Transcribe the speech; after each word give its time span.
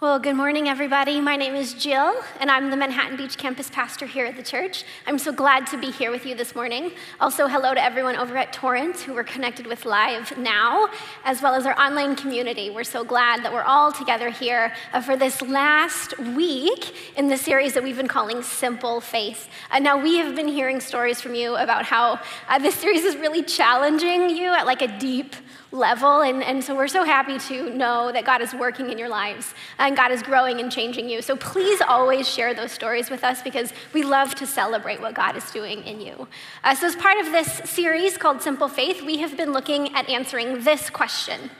Well, 0.00 0.20
good 0.20 0.36
morning, 0.36 0.68
everybody. 0.68 1.20
My 1.20 1.34
name 1.34 1.56
is 1.56 1.74
Jill, 1.74 2.14
and 2.38 2.52
I'm 2.52 2.70
the 2.70 2.76
Manhattan 2.76 3.16
Beach 3.16 3.36
campus 3.36 3.68
pastor 3.68 4.06
here 4.06 4.26
at 4.26 4.36
the 4.36 4.44
church. 4.44 4.84
I'm 5.08 5.18
so 5.18 5.32
glad 5.32 5.66
to 5.72 5.76
be 5.76 5.90
here 5.90 6.12
with 6.12 6.24
you 6.24 6.36
this 6.36 6.54
morning. 6.54 6.92
Also, 7.20 7.48
hello 7.48 7.74
to 7.74 7.82
everyone 7.82 8.14
over 8.14 8.36
at 8.36 8.52
Torrance 8.52 9.02
who 9.02 9.12
we're 9.12 9.24
connected 9.24 9.66
with 9.66 9.84
live 9.84 10.38
now, 10.38 10.88
as 11.24 11.42
well 11.42 11.52
as 11.52 11.66
our 11.66 11.76
online 11.76 12.14
community. 12.14 12.70
We're 12.70 12.84
so 12.84 13.02
glad 13.02 13.44
that 13.44 13.52
we're 13.52 13.64
all 13.64 13.90
together 13.90 14.30
here 14.30 14.72
uh, 14.92 15.00
for 15.00 15.16
this 15.16 15.42
last 15.42 16.16
week 16.16 16.94
in 17.18 17.26
the 17.26 17.36
series 17.36 17.74
that 17.74 17.82
we've 17.82 17.96
been 17.96 18.06
calling 18.06 18.40
Simple 18.44 19.00
Faith. 19.00 19.48
Uh, 19.72 19.80
now, 19.80 20.00
we 20.00 20.18
have 20.18 20.36
been 20.36 20.46
hearing 20.46 20.78
stories 20.78 21.20
from 21.20 21.34
you 21.34 21.56
about 21.56 21.84
how 21.84 22.20
uh, 22.48 22.56
this 22.60 22.76
series 22.76 23.02
is 23.02 23.16
really 23.16 23.42
challenging 23.42 24.30
you 24.30 24.54
at 24.54 24.64
like 24.64 24.80
a 24.80 24.98
deep 25.00 25.34
level. 25.72 26.22
And, 26.22 26.42
and 26.42 26.62
so 26.64 26.74
we're 26.74 26.88
so 26.88 27.04
happy 27.04 27.38
to 27.38 27.70
know 27.70 28.10
that 28.12 28.24
God 28.24 28.40
is 28.40 28.54
working 28.54 28.90
in 28.90 28.98
your 28.98 29.08
lives 29.08 29.54
and 29.88 29.96
God 29.96 30.12
is 30.12 30.22
growing 30.22 30.60
and 30.60 30.70
changing 30.70 31.08
you. 31.08 31.20
So 31.22 31.34
please 31.34 31.80
always 31.80 32.28
share 32.28 32.54
those 32.54 32.70
stories 32.70 33.10
with 33.10 33.24
us 33.24 33.42
because 33.42 33.72
we 33.92 34.04
love 34.04 34.34
to 34.36 34.46
celebrate 34.46 35.00
what 35.00 35.14
God 35.14 35.34
is 35.34 35.50
doing 35.50 35.82
in 35.84 36.00
you. 36.00 36.28
Uh, 36.62 36.74
so, 36.74 36.86
as 36.86 36.94
part 36.94 37.18
of 37.18 37.32
this 37.32 37.62
series 37.64 38.16
called 38.16 38.42
Simple 38.42 38.68
Faith, 38.68 39.02
we 39.02 39.18
have 39.18 39.36
been 39.36 39.52
looking 39.52 39.94
at 39.96 40.08
answering 40.08 40.62
this 40.62 40.90
question. 40.90 41.50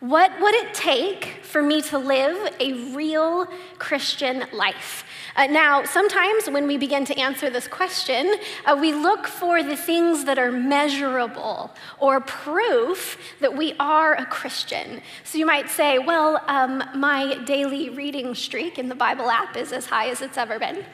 What 0.00 0.30
would 0.42 0.54
it 0.54 0.74
take 0.74 1.40
for 1.42 1.62
me 1.62 1.80
to 1.82 1.98
live 1.98 2.54
a 2.60 2.74
real 2.94 3.46
Christian 3.78 4.44
life? 4.52 5.04
Uh, 5.34 5.46
now, 5.46 5.84
sometimes 5.84 6.50
when 6.50 6.66
we 6.66 6.76
begin 6.76 7.06
to 7.06 7.18
answer 7.18 7.48
this 7.48 7.66
question, 7.66 8.34
uh, 8.66 8.76
we 8.78 8.92
look 8.92 9.26
for 9.26 9.62
the 9.62 9.76
things 9.76 10.24
that 10.24 10.38
are 10.38 10.52
measurable 10.52 11.74
or 11.98 12.20
proof 12.20 13.18
that 13.40 13.56
we 13.56 13.72
are 13.80 14.14
a 14.14 14.26
Christian. 14.26 15.00
So 15.24 15.38
you 15.38 15.46
might 15.46 15.70
say, 15.70 15.98
well, 15.98 16.42
um, 16.46 16.84
my 16.94 17.42
daily 17.44 17.88
reading 17.88 18.34
streak 18.34 18.78
in 18.78 18.90
the 18.90 18.94
Bible 18.94 19.30
app 19.30 19.56
is 19.56 19.72
as 19.72 19.86
high 19.86 20.10
as 20.10 20.20
it's 20.20 20.36
ever 20.36 20.58
been. 20.58 20.84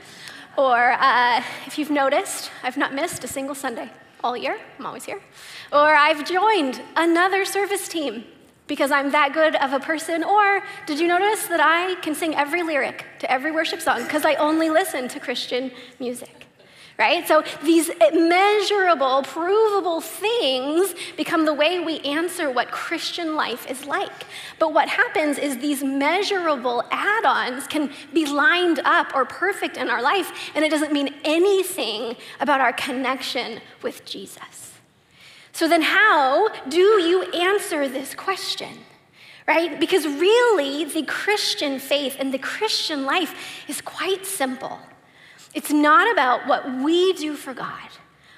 Or 0.57 0.93
uh, 0.93 1.43
if 1.67 1.77
you've 1.77 1.91
noticed, 1.91 2.53
I've 2.63 2.77
not 2.77 2.95
missed 2.95 3.25
a 3.25 3.29
single 3.29 3.57
Sunday 3.57 3.91
all 4.23 4.37
year, 4.37 4.57
I'm 4.79 4.87
always 4.87 5.05
here. 5.05 5.21
Or 5.73 5.97
I've 5.97 6.25
joined 6.25 6.81
another 6.95 7.45
service 7.45 7.89
team 7.89 8.25
because 8.67 8.91
I'm 8.91 9.11
that 9.13 9.33
good 9.33 9.57
of 9.57 9.73
a 9.73 9.81
person? 9.81 10.25
Or 10.25 10.63
did 10.87 10.99
you 10.99 11.09
notice 11.09 11.47
that 11.47 11.61
I 11.61 11.97
can 11.97 12.15
sing 12.15 12.35
every 12.35 12.63
lyric 12.63 13.05
to 13.21 13.31
every 13.31 13.53
worship 13.53 13.81
song 13.81 14.03
because 14.03 14.25
I 14.25 14.35
only 14.37 14.71
listen 14.71 15.09
to 15.09 15.21
Christian 15.21 15.71
music? 15.99 16.47
Right? 16.99 17.27
So 17.27 17.43
these 17.65 17.91
measurable, 18.13 19.23
provable 19.23 20.01
things 20.01 20.95
become 21.17 21.47
the 21.47 21.55
way 21.55 21.81
we 21.81 21.99
answer 22.01 22.51
what 22.51 22.71
Christian 22.71 23.35
life 23.35 23.69
is 23.69 23.87
like. 23.87 24.27
But 24.59 24.73
what 24.73 24.89
happens 24.89 25.39
is 25.39 25.59
these 25.59 25.83
measurable 25.83 26.85
add 26.91 27.25
ons 27.25 27.67
can 27.67 27.91
be 28.13 28.27
lined 28.27 28.79
up 28.85 29.15
or 29.15 29.25
perfect 29.25 29.79
in 29.79 29.89
our 29.89 30.03
life, 30.03 30.53
and 30.55 30.65
it 30.65 30.71
doesn't 30.71 30.93
mean 30.93 31.15
anything 31.25 32.15
about 32.41 32.61
our 32.61 32.75
connection 32.75 33.61
with 33.83 34.05
Jesus. 34.05 34.72
So 35.53 35.69
then, 35.69 35.83
how 35.83 36.49
do 36.69 36.81
you 36.81 37.23
answer 37.25 37.89
this 37.89 38.15
question? 38.15 38.79
Right? 39.47 39.79
Because 39.79 40.07
really, 40.07 40.85
the 40.85 41.03
Christian 41.03 41.79
faith 41.79 42.17
and 42.19 42.33
the 42.33 42.39
Christian 42.39 43.05
life 43.05 43.35
is 43.69 43.81
quite 43.81 44.25
simple. 44.25 44.79
It's 45.55 45.71
not 45.71 46.11
about 46.11 46.47
what 46.47 46.79
we 46.83 47.13
do 47.13 47.35
for 47.35 47.53
God, 47.53 47.91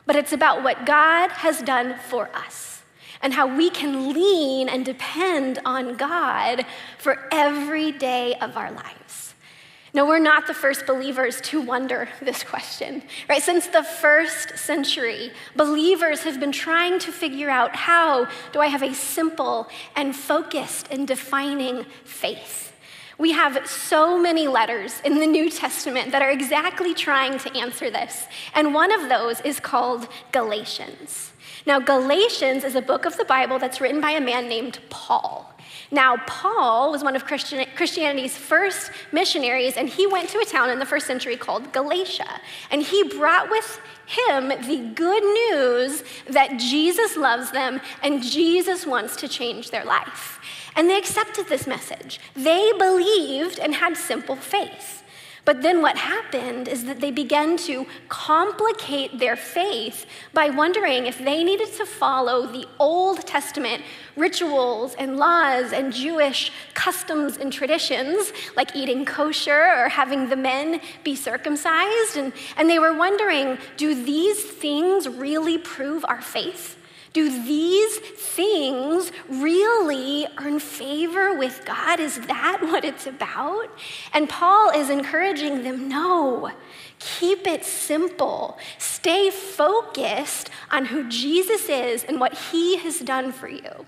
but 0.07 0.17
it's 0.17 0.33
about 0.33 0.65
what 0.65 0.85
God 0.85 1.31
has 1.31 1.63
done 1.63 1.97
for 2.09 2.29
us 2.35 2.83
and 3.23 3.33
how 3.33 3.57
we 3.57 3.71
can 3.71 4.13
lean 4.13 4.69
and 4.69 4.85
depend 4.85 5.59
on 5.65 5.97
God 5.97 6.67
for 6.99 7.27
every 7.33 7.93
day 7.93 8.35
of 8.35 8.57
our 8.57 8.71
lives. 8.71 9.24
No, 9.95 10.05
we're 10.05 10.19
not 10.19 10.49
the 10.49 10.55
first 10.55 10.87
believers 10.87 11.41
to 11.43 11.61
wonder 11.61 12.09
this 12.21 12.43
question, 12.43 13.01
right? 13.29 13.41
Since 13.41 13.69
the 13.69 13.85
first 13.85 14.59
century, 14.59 15.31
believers 15.55 16.25
have 16.25 16.41
been 16.41 16.51
trying 16.51 16.99
to 16.99 17.13
figure 17.13 17.49
out 17.49 17.77
how 17.77 18.27
do 18.53 18.59
I 18.59 18.67
have 18.67 18.83
a 18.83 18.93
simple 18.93 19.69
and 19.95 20.15
focused 20.17 20.89
and 20.91 21.07
defining 21.07 21.87
faith? 22.05 22.73
We 23.19 23.31
have 23.33 23.69
so 23.69 24.19
many 24.19 24.49
letters 24.49 25.01
in 25.05 25.21
the 25.21 25.27
New 25.27 25.49
Testament 25.49 26.11
that 26.11 26.23
are 26.23 26.31
exactly 26.31 26.93
trying 26.93 27.39
to 27.39 27.57
answer 27.57 27.89
this. 27.89 28.27
And 28.53 28.75
one 28.75 28.91
of 28.91 29.09
those 29.09 29.41
is 29.43 29.61
called 29.61 30.09
Galatians. 30.33 31.31
Now, 31.67 31.79
Galatians 31.79 32.65
is 32.65 32.75
a 32.75 32.83
book 32.83 33.05
of 33.05 33.17
the 33.17 33.25
Bible 33.25 33.61
that's 33.61 33.81
written 33.81 34.01
by 34.01 34.11
a 34.11 34.21
man 34.21 34.49
named 34.49 34.81
Paul. 34.91 35.54
Now, 35.95 36.17
Paul 36.27 36.91
was 36.91 37.05
one 37.05 37.15
of 37.15 37.25
Christian, 37.25 37.65
Christianity's 37.77 38.37
first 38.37 38.91
missionaries, 39.13 39.77
and 39.77 39.89
he 39.89 40.09
went 40.09 40.29
to 40.31 40.41
a 40.41 40.45
town 40.45 40.69
in 40.71 40.81
the 40.81 40.85
first 40.85 41.07
century 41.07 41.37
called 41.37 41.73
Galatia. 41.73 42.41
And 42.73 42.83
he 42.83 43.05
brought 43.05 43.49
with 43.49 43.81
him 44.07 44.49
the 44.49 44.91
good 44.97 45.23
news 45.23 46.03
that 46.29 46.59
Jesus 46.59 47.17
loves 47.17 47.53
them 47.53 47.81
and 48.03 48.25
Jesus 48.25 48.85
wants 48.85 49.15
to 49.17 49.29
change 49.29 49.71
their 49.71 49.85
life. 49.85 50.41
And 50.75 50.91
they 50.91 50.99
accepted 50.99 51.49
this 51.49 51.69
message. 51.69 52.19
They 52.35 52.73
believed 52.77 53.61
and 53.61 53.73
had 53.73 53.97
simple 53.97 54.35
faith. 54.35 55.04
But 55.45 55.61
then 55.61 55.83
what 55.83 55.99
happened 55.99 56.69
is 56.69 56.87
that 56.87 57.01
they 57.01 57.11
began 57.11 57.59
to 57.59 57.87
complicate 58.09 59.19
their 59.19 59.37
faith 59.37 60.07
by 60.33 60.49
wondering 60.49 61.07
if 61.07 61.19
they 61.19 61.45
needed 61.45 61.73
to 61.75 61.85
follow 61.85 62.47
the 62.47 62.67
Old 62.79 63.27
Testament 63.27 63.83
rituals 64.17 64.95
and 64.95 65.19
laws 65.19 65.73
and 65.73 65.93
Jewish 65.93 66.51
customs 66.73 67.37
and 67.37 67.53
traditions, 67.53 68.33
like 68.57 68.75
eating 68.75 69.05
kosher 69.05 69.85
or 69.85 69.89
having 69.91 70.31
the 70.31 70.37
men 70.37 70.81
be 71.03 71.15
circumcised. 71.15 72.17
And, 72.17 72.33
and 72.57 72.71
they 72.71 72.79
were 72.79 72.95
wondering 72.95 73.59
do 73.77 73.95
these 73.95 74.43
things 74.43 75.09
really 75.09 75.59
prove 75.59 76.07
our 76.09 76.23
faith? 76.23 76.79
Do 77.15 77.31
these 77.45 77.99
things 77.99 79.13
really 79.29 80.27
earn 80.37 80.59
favor 80.59 81.39
with 81.39 81.65
God? 81.65 82.01
Is 82.01 82.19
that 82.23 82.59
what 82.61 82.85
it's 82.85 83.07
about? 83.07 83.69
And 84.13 84.29
Paul 84.29 84.71
is 84.71 84.91
encouraging 84.91 85.63
them 85.63 85.89
no, 85.89 86.51
keep 86.99 87.47
it 87.47 87.65
simple. 87.65 88.59
Stay 88.79 89.31
focused 89.31 90.51
on 90.73 90.87
who 90.87 91.09
Jesus 91.09 91.69
is 91.69 92.03
and 92.03 92.19
what 92.19 92.35
he 92.35 92.79
has 92.79 92.99
done 92.99 93.31
for 93.31 93.49
you. 93.49 93.87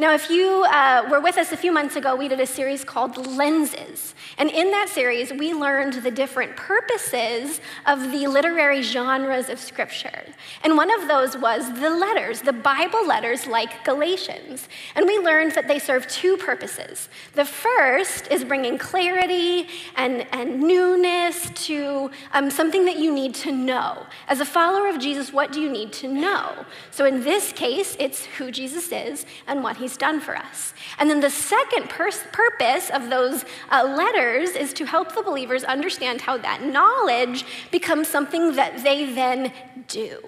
Now, 0.00 0.14
if 0.14 0.30
you 0.30 0.64
uh, 0.64 1.06
were 1.10 1.20
with 1.20 1.36
us 1.36 1.52
a 1.52 1.58
few 1.58 1.72
months 1.72 1.94
ago, 1.94 2.16
we 2.16 2.26
did 2.26 2.40
a 2.40 2.46
series 2.46 2.84
called 2.84 3.18
Lenses. 3.18 4.14
And 4.38 4.48
in 4.48 4.70
that 4.70 4.88
series, 4.88 5.30
we 5.30 5.52
learned 5.52 5.92
the 5.92 6.10
different 6.10 6.56
purposes 6.56 7.60
of 7.84 8.10
the 8.10 8.26
literary 8.26 8.80
genres 8.80 9.50
of 9.50 9.58
Scripture. 9.58 10.24
And 10.64 10.78
one 10.78 10.90
of 10.98 11.06
those 11.06 11.36
was 11.36 11.70
the 11.78 11.90
letters, 11.90 12.40
the 12.40 12.54
Bible 12.54 13.06
letters 13.06 13.46
like 13.46 13.84
Galatians. 13.84 14.70
And 14.94 15.04
we 15.04 15.18
learned 15.18 15.52
that 15.52 15.68
they 15.68 15.78
serve 15.78 16.08
two 16.08 16.38
purposes. 16.38 17.10
The 17.34 17.44
first 17.44 18.26
is 18.28 18.42
bringing 18.42 18.78
clarity 18.78 19.68
and, 19.96 20.26
and 20.32 20.62
newness 20.62 21.50
to 21.66 22.10
um, 22.32 22.48
something 22.48 22.86
that 22.86 22.96
you 22.96 23.12
need 23.12 23.34
to 23.34 23.52
know. 23.52 24.06
As 24.28 24.40
a 24.40 24.46
follower 24.46 24.88
of 24.88 24.98
Jesus, 24.98 25.30
what 25.30 25.52
do 25.52 25.60
you 25.60 25.70
need 25.70 25.92
to 25.92 26.08
know? 26.08 26.64
So 26.90 27.04
in 27.04 27.22
this 27.22 27.52
case, 27.52 27.98
it's 28.00 28.24
who 28.24 28.50
Jesus 28.50 28.90
is 28.92 29.26
and 29.46 29.62
what 29.62 29.76
he's 29.76 29.89
he's 29.90 29.96
done 29.96 30.20
for 30.20 30.36
us. 30.36 30.72
And 30.98 31.10
then 31.10 31.20
the 31.20 31.30
second 31.30 31.88
pers- 31.88 32.24
purpose 32.32 32.90
of 32.90 33.10
those 33.10 33.44
uh, 33.70 33.94
letters 33.96 34.50
is 34.50 34.72
to 34.74 34.84
help 34.84 35.14
the 35.14 35.22
believers 35.22 35.64
understand 35.64 36.20
how 36.20 36.38
that 36.38 36.62
knowledge 36.62 37.44
becomes 37.70 38.08
something 38.08 38.54
that 38.54 38.82
they 38.84 39.12
then 39.12 39.52
do. 39.88 40.22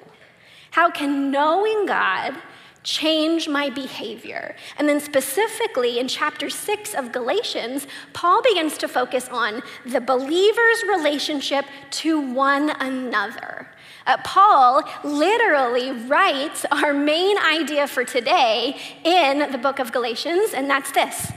How 0.73 0.91
can 0.91 1.31
knowing 1.31 1.87
God 1.87 2.35
change 2.83 3.49
my 3.49 3.71
behavior? 3.71 4.57
And 4.79 4.89
then, 4.89 5.01
specifically 5.01 5.99
in 5.99 6.09
chapter 6.09 6.51
six 6.51 6.95
of 6.95 7.13
Galatians, 7.13 7.87
Paul 8.13 8.43
begins 8.43 8.79
to 8.79 8.89
focus 8.89 9.29
on 9.29 9.63
the 9.87 10.01
believer's 10.01 10.83
relationship 10.89 11.67
to 12.03 12.21
one 12.21 12.71
another. 12.71 13.69
Uh, 14.07 14.17
Paul 14.25 14.83
literally 15.05 15.93
writes 15.93 16.65
our 16.71 16.93
main 16.93 17.39
idea 17.39 17.87
for 17.87 18.05
today 18.05 18.77
in 19.05 19.51
the 19.53 19.59
book 19.59 19.79
of 19.79 19.93
Galatians, 19.93 20.53
and 20.55 20.69
that's 20.69 20.93
this 20.93 21.33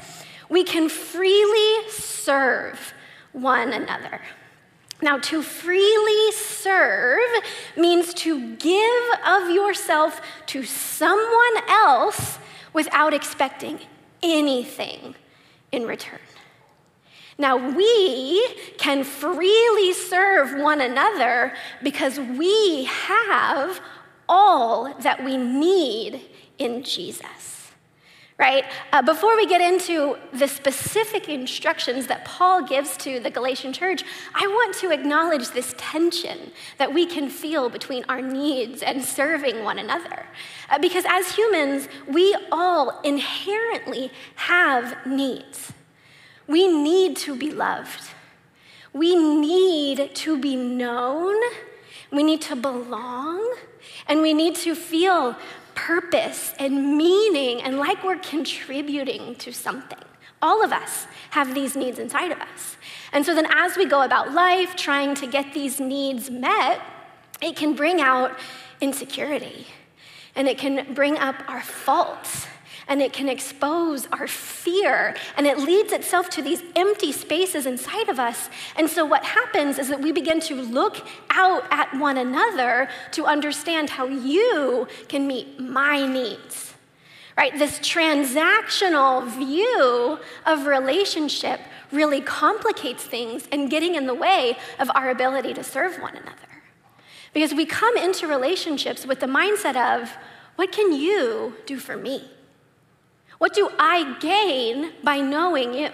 we 0.50 0.64
can 0.64 0.90
freely 0.90 1.90
serve 1.90 2.94
one 3.32 3.74
another. 3.74 4.22
Now, 5.02 5.18
to 5.20 5.42
freely 5.42 6.32
serve 6.32 7.20
means 7.76 8.14
to 8.16 8.56
give 8.56 9.04
of 9.26 9.50
yourself 9.50 10.22
to 10.48 10.64
someone 10.64 11.58
else 11.68 12.40
without 12.74 13.14
expecting 13.14 13.80
anything 14.24 15.16
in 15.72 15.86
return. 15.86 16.20
Now, 17.38 17.58
we 17.58 18.48
can 18.78 19.04
freely 19.04 19.94
serve 19.94 20.62
one 20.62 20.80
another 20.80 21.54
because 21.84 22.18
we 22.18 22.86
have 22.86 23.82
all 24.30 24.94
that 25.02 25.24
we 25.24 25.38
need 25.38 26.22
in 26.58 26.84
Jesus. 26.84 27.72
right? 28.38 28.66
Uh, 28.92 29.02
before 29.02 29.38
we 29.38 29.48
get 29.48 29.62
into 29.62 30.18
the 30.34 30.48
specific 30.48 31.30
instructions 31.30 32.08
that 32.08 32.26
Paul 32.26 32.64
gives 32.64 32.98
to 32.98 33.20
the 33.20 33.30
Galatian 33.30 33.72
church, 33.72 34.04
I 34.34 34.46
want 34.48 34.76
to 34.78 34.92
acknowledge 34.92 35.50
this 35.50 35.74
tension 35.78 36.52
that 36.78 36.94
we 36.94 37.06
can 37.06 37.30
feel 37.30 37.70
between 37.70 38.04
our 38.10 38.22
needs 38.22 38.82
and 38.82 39.04
serving 39.04 39.64
one 39.64 39.80
another. 39.80 40.26
Uh, 40.70 40.80
because 40.80 41.06
as 41.08 41.34
humans, 41.36 41.88
we 42.08 42.36
all 42.52 43.00
inherently 43.04 44.12
have 44.36 45.06
needs. 45.06 45.72
We 46.48 46.68
need 46.68 47.18
to 47.18 47.36
be 47.36 47.52
loved, 47.52 48.10
we 48.94 49.16
need 49.16 50.16
to 50.16 50.38
be 50.38 50.56
known, 50.56 51.36
we 52.12 52.24
need 52.24 52.42
to 52.44 52.56
belong, 52.56 53.56
and 54.08 54.22
we 54.22 54.34
need 54.34 54.56
to 54.58 54.76
feel 54.76 55.36
purpose 55.74 56.54
and 56.58 56.98
meaning 56.98 57.62
and 57.62 57.78
like 57.78 58.04
we're 58.04 58.18
contributing 58.18 59.36
to 59.36 59.52
something. 59.52 60.00
All 60.42 60.64
of 60.64 60.72
us 60.72 61.08
have 61.32 61.54
these 61.54 61.76
needs 61.76 62.00
inside 62.00 62.32
of 62.32 62.40
us. 62.40 62.78
And 63.12 63.26
so 63.26 63.34
then, 63.34 63.48
as 63.52 63.78
we 63.78 63.86
go 63.86 64.04
about 64.04 64.34
life 64.34 64.76
trying 64.76 65.16
to 65.16 65.28
get 65.28 65.54
these 65.54 65.80
needs 65.80 66.30
met, 66.30 66.82
it 67.42 67.56
can 67.56 67.74
bring 67.74 68.02
out 68.02 68.38
insecurity. 68.82 69.68
And 70.36 70.48
it 70.48 70.58
can 70.58 70.94
bring 70.94 71.18
up 71.18 71.36
our 71.48 71.62
faults 71.62 72.48
and 72.88 73.02
it 73.02 73.14
can 73.14 73.30
expose 73.30 74.08
our 74.12 74.28
fear 74.28 75.16
and 75.38 75.48
it 75.48 75.58
leads 75.58 75.92
itself 75.92 76.30
to 76.32 76.42
these 76.42 76.62
empty 76.76 77.12
spaces 77.12 77.66
inside 77.66 78.10
of 78.10 78.20
us. 78.20 78.50
And 78.76 78.90
so, 78.90 79.06
what 79.06 79.24
happens 79.24 79.80
is 79.80 79.90
that 79.90 80.02
we 80.02 80.12
begin 80.12 80.40
to 80.42 80.56
look 80.56 81.06
out 81.30 81.64
at 81.72 81.94
one 81.98 82.18
another 82.18 82.90
to 83.12 83.26
understand 83.26 83.90
how 83.90 84.06
you 84.06 84.88
can 85.08 85.28
meet 85.28 85.60
my 85.60 86.06
needs. 86.06 86.74
Right? 87.38 87.58
This 87.58 87.80
transactional 87.80 89.28
view 89.28 90.20
of 90.46 90.68
relationship 90.68 91.60
really 91.92 92.22
complicates 92.22 93.04
things 93.04 93.48
and 93.52 93.70
getting 93.70 93.96
in 93.96 94.08
the 94.08 94.14
way 94.14 94.58
of 94.80 94.90
our 94.96 95.10
ability 95.10 95.54
to 95.56 95.64
serve 95.64 96.02
one 96.02 96.16
another. 96.16 96.36
Because 97.34 97.54
we 97.54 97.66
come 97.66 97.98
into 97.98 98.28
relationships 98.28 99.06
with 99.06 99.20
the 99.20 99.26
mindset 99.26 99.76
of, 99.76 100.16
what 100.56 100.72
can 100.72 100.94
you 100.94 101.56
do 101.66 101.78
for 101.78 101.98
me? 101.98 102.32
What 103.38 103.54
do 103.54 103.70
I 103.78 104.18
gain 104.20 104.94
by 105.04 105.20
knowing 105.20 105.74
you? 105.74 105.90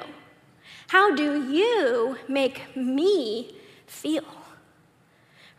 How 0.88 1.15
do 1.15 1.49
you 1.49 2.17
make 2.27 2.75
me 2.75 3.55
feel? 3.88 4.25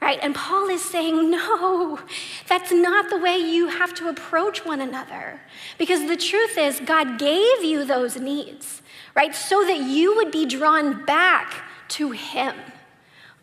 Right? 0.01 0.19
And 0.21 0.35
Paul 0.35 0.69
is 0.69 0.85
saying, 0.85 1.31
no, 1.31 2.01
that's 2.49 2.73
not 2.73 3.09
the 3.09 3.19
way 3.19 3.37
you 3.39 3.69
have 3.69 3.95
to 3.95 4.09
approach 4.09 4.65
one 4.65 4.81
another. 4.81 5.41
Because 5.79 6.07
the 6.07 6.17
truth 6.17 6.59
is, 6.59 6.81
God 6.81 7.19
gave 7.19 7.63
you 7.65 7.85
those 7.85 8.17
needs, 8.17 8.83
right? 9.15 9.35
So 9.35 9.65
that 9.65 9.79
you 9.79 10.17
would 10.17 10.31
be 10.31 10.45
drawn 10.45 11.05
back 11.05 11.55
to 11.91 12.11
Him. 12.11 12.55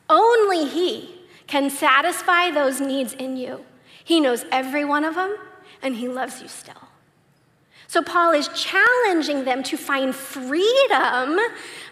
Only 0.10 0.68
He 0.68 1.22
can 1.48 1.70
satisfy 1.70 2.52
those 2.52 2.80
needs 2.80 3.14
in 3.14 3.38
you. 3.38 3.66
He 4.04 4.20
knows 4.20 4.46
every 4.52 4.86
one 4.86 5.06
of 5.06 5.16
them, 5.16 5.36
and 5.82 5.96
He 5.96 6.08
loves 6.08 6.42
you 6.42 6.48
still. 6.48 6.89
So 7.90 8.04
Paul 8.04 8.34
is 8.34 8.48
challenging 8.50 9.46
them 9.46 9.64
to 9.64 9.76
find 9.76 10.14
freedom 10.14 11.40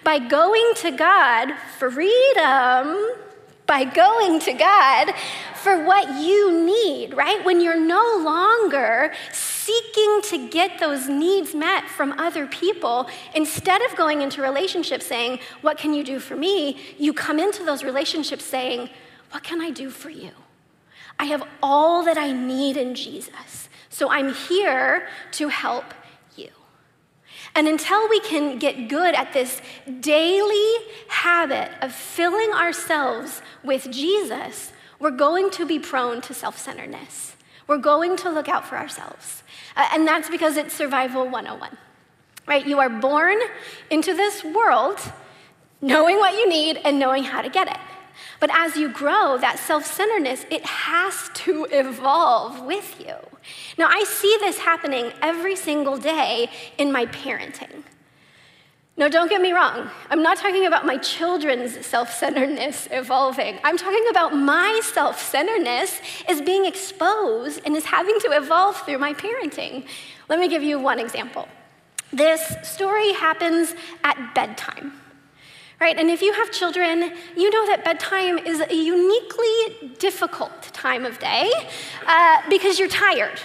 by 0.03 0.19
going 0.19 0.73
to 0.75 0.91
God, 0.91 1.55
freedom 1.79 3.15
by 3.65 3.83
going 3.83 4.39
to 4.41 4.53
God 4.53 5.15
for 5.55 5.83
what 5.85 6.21
you 6.23 6.63
need, 6.63 7.15
right? 7.15 7.43
When 7.43 7.59
you're 7.59 7.83
no 7.83 8.21
longer 8.23 9.11
seeking 9.33 10.21
to 10.25 10.47
get 10.51 10.79
those 10.79 11.09
needs 11.09 11.55
met 11.55 11.89
from 11.89 12.11
other 12.19 12.45
people, 12.45 13.09
instead 13.33 13.81
of 13.81 13.95
going 13.95 14.21
into 14.21 14.43
relationships 14.43 15.07
saying, 15.07 15.39
What 15.61 15.79
can 15.79 15.95
you 15.95 16.03
do 16.03 16.19
for 16.19 16.35
me? 16.35 16.77
you 16.99 17.11
come 17.11 17.39
into 17.39 17.63
those 17.65 17.83
relationships 17.83 18.45
saying, 18.45 18.91
What 19.31 19.41
can 19.41 19.61
I 19.61 19.71
do 19.71 19.89
for 19.89 20.11
you? 20.11 20.29
I 21.17 21.25
have 21.25 21.41
all 21.63 22.03
that 22.03 22.19
I 22.19 22.33
need 22.33 22.77
in 22.77 22.93
Jesus. 22.93 23.66
So 23.97 24.11
I'm 24.11 24.31
here 24.31 25.07
to 25.31 25.47
help 25.47 25.85
you. 26.35 26.49
And 27.55 27.67
until 27.67 28.07
we 28.09 28.19
can 28.19 28.59
get 28.59 28.89
good 28.89 29.15
at 29.15 29.33
this 29.33 29.59
daily 30.01 30.85
habit 31.07 31.71
of 31.81 31.91
filling 31.95 32.51
ourselves 32.51 33.41
with 33.63 33.89
Jesus, 33.89 34.71
we're 34.99 35.09
going 35.09 35.49
to 35.49 35.65
be 35.65 35.79
prone 35.79 36.21
to 36.21 36.35
self 36.35 36.59
centeredness. 36.59 37.35
We're 37.65 37.79
going 37.79 38.17
to 38.17 38.29
look 38.29 38.47
out 38.47 38.67
for 38.67 38.77
ourselves. 38.77 39.41
Uh, 39.75 39.89
and 39.91 40.07
that's 40.07 40.29
because 40.29 40.57
it's 40.57 40.75
survival 40.75 41.27
101, 41.27 41.75
right? 42.45 42.67
You 42.67 42.77
are 42.77 42.91
born 42.91 43.39
into 43.89 44.13
this 44.13 44.43
world 44.43 44.99
knowing 45.81 46.17
what 46.17 46.35
you 46.35 46.47
need 46.47 46.79
and 46.85 46.99
knowing 46.99 47.23
how 47.23 47.41
to 47.41 47.49
get 47.49 47.67
it. 47.67 47.79
But 48.39 48.51
as 48.53 48.77
you 48.77 48.89
grow, 48.89 49.37
that 49.39 49.57
self 49.59 49.85
centeredness, 49.85 50.45
it 50.51 50.65
has 50.65 51.29
to 51.45 51.67
evolve 51.71 52.65
with 52.65 52.99
you. 52.99 53.15
Now, 53.77 53.87
I 53.89 54.03
see 54.03 54.35
this 54.39 54.59
happening 54.59 55.11
every 55.21 55.55
single 55.55 55.97
day 55.97 56.49
in 56.77 56.91
my 56.91 57.05
parenting. 57.07 57.83
Now, 58.95 59.07
don't 59.07 59.29
get 59.29 59.41
me 59.41 59.51
wrong. 59.51 59.89
I'm 60.09 60.23
not 60.23 60.37
talking 60.37 60.65
about 60.65 60.85
my 60.85 60.97
children's 60.97 61.85
self 61.85 62.11
centeredness 62.13 62.87
evolving. 62.91 63.59
I'm 63.63 63.77
talking 63.77 64.05
about 64.09 64.35
my 64.35 64.81
self 64.83 65.21
centeredness 65.21 65.99
is 66.29 66.41
being 66.41 66.65
exposed 66.65 67.61
and 67.65 67.75
is 67.75 67.85
having 67.85 68.19
to 68.21 68.29
evolve 68.31 68.77
through 68.85 68.99
my 68.99 69.13
parenting. 69.13 69.87
Let 70.29 70.39
me 70.39 70.47
give 70.47 70.63
you 70.63 70.79
one 70.79 70.99
example. 70.99 71.47
This 72.13 72.55
story 72.63 73.13
happens 73.13 73.73
at 74.03 74.33
bedtime 74.33 74.93
right? 75.79 75.97
And 75.97 76.09
if 76.09 76.21
you 76.21 76.33
have 76.33 76.51
children, 76.51 77.11
you 77.35 77.49
know 77.49 77.65
that 77.67 77.83
bedtime 77.83 78.39
is 78.39 78.61
a 78.61 78.73
uniquely 78.73 79.95
difficult 79.99 80.63
time 80.73 81.05
of 81.05 81.19
day 81.19 81.51
uh, 82.05 82.41
because 82.49 82.79
you're 82.79 82.87
tired. 82.87 83.39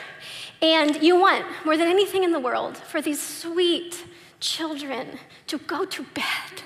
And 0.62 1.02
you 1.02 1.18
want, 1.18 1.44
more 1.64 1.76
than 1.76 1.88
anything 1.88 2.22
in 2.22 2.32
the 2.32 2.38
world, 2.38 2.76
for 2.76 3.02
these 3.02 3.20
sweet 3.20 4.04
children 4.38 5.18
to 5.48 5.58
go 5.58 5.84
to 5.84 6.02
bed. 6.14 6.62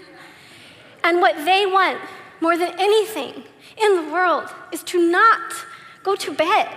And 1.03 1.21
what 1.21 1.37
they 1.45 1.67
want 1.67 1.99
more 2.41 2.57
than 2.59 2.75
anything 2.79 3.45
in 3.77 3.97
the 3.97 4.13
world 4.13 4.49
is 4.73 4.83
to 4.85 5.11
not 5.11 5.55
go 6.03 6.15
to 6.17 6.33
bed. 6.33 6.69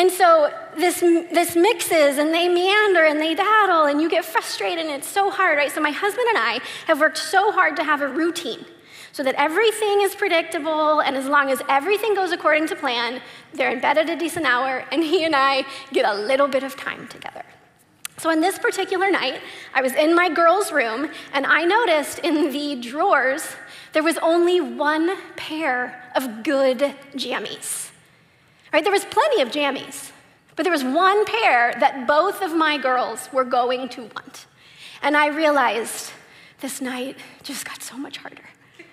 And 0.00 0.10
so 0.10 0.50
this, 0.78 1.00
this 1.00 1.54
mixes 1.54 2.16
and 2.16 2.32
they 2.32 2.48
meander 2.48 3.04
and 3.04 3.20
they 3.20 3.34
daddle 3.34 3.84
and 3.84 4.00
you 4.00 4.08
get 4.08 4.24
frustrated 4.24 4.86
and 4.86 4.94
it's 4.94 5.06
so 5.06 5.30
hard, 5.30 5.58
right? 5.58 5.70
So 5.70 5.82
my 5.82 5.90
husband 5.90 6.26
and 6.30 6.38
I 6.38 6.60
have 6.86 7.00
worked 7.00 7.18
so 7.18 7.52
hard 7.52 7.76
to 7.76 7.84
have 7.84 8.00
a 8.00 8.08
routine 8.08 8.64
so 9.12 9.22
that 9.22 9.34
everything 9.34 10.00
is 10.00 10.14
predictable 10.14 11.00
and 11.00 11.18
as 11.18 11.26
long 11.26 11.50
as 11.50 11.60
everything 11.68 12.14
goes 12.14 12.32
according 12.32 12.68
to 12.68 12.76
plan, 12.76 13.20
they're 13.52 13.70
in 13.70 13.80
bed 13.80 13.98
at 13.98 14.08
a 14.08 14.16
decent 14.16 14.46
hour 14.46 14.86
and 14.90 15.04
he 15.04 15.22
and 15.22 15.36
I 15.36 15.66
get 15.92 16.06
a 16.06 16.14
little 16.14 16.48
bit 16.48 16.62
of 16.62 16.76
time 16.76 17.06
together. 17.08 17.44
So, 18.16 18.30
on 18.30 18.40
this 18.40 18.58
particular 18.58 19.10
night, 19.10 19.42
I 19.74 19.82
was 19.82 19.92
in 19.92 20.14
my 20.14 20.30
girls' 20.30 20.72
room 20.72 21.10
and 21.34 21.44
I 21.44 21.66
noticed 21.66 22.20
in 22.20 22.50
the 22.52 22.76
drawers 22.76 23.54
there 23.92 24.02
was 24.02 24.16
only 24.18 24.62
one 24.62 25.14
pair 25.36 26.10
of 26.16 26.42
good 26.42 26.78
jammies. 27.14 27.89
Right? 28.72 28.84
There 28.84 28.92
was 28.92 29.04
plenty 29.04 29.42
of 29.42 29.50
jammies, 29.50 30.12
but 30.56 30.62
there 30.62 30.72
was 30.72 30.84
one 30.84 31.24
pair 31.24 31.74
that 31.80 32.06
both 32.06 32.42
of 32.42 32.54
my 32.54 32.78
girls 32.78 33.28
were 33.32 33.44
going 33.44 33.88
to 33.90 34.02
want. 34.02 34.46
And 35.02 35.16
I 35.16 35.28
realized 35.28 36.12
this 36.60 36.80
night 36.80 37.16
just 37.42 37.64
got 37.64 37.82
so 37.82 37.96
much 37.96 38.18
harder. 38.18 38.44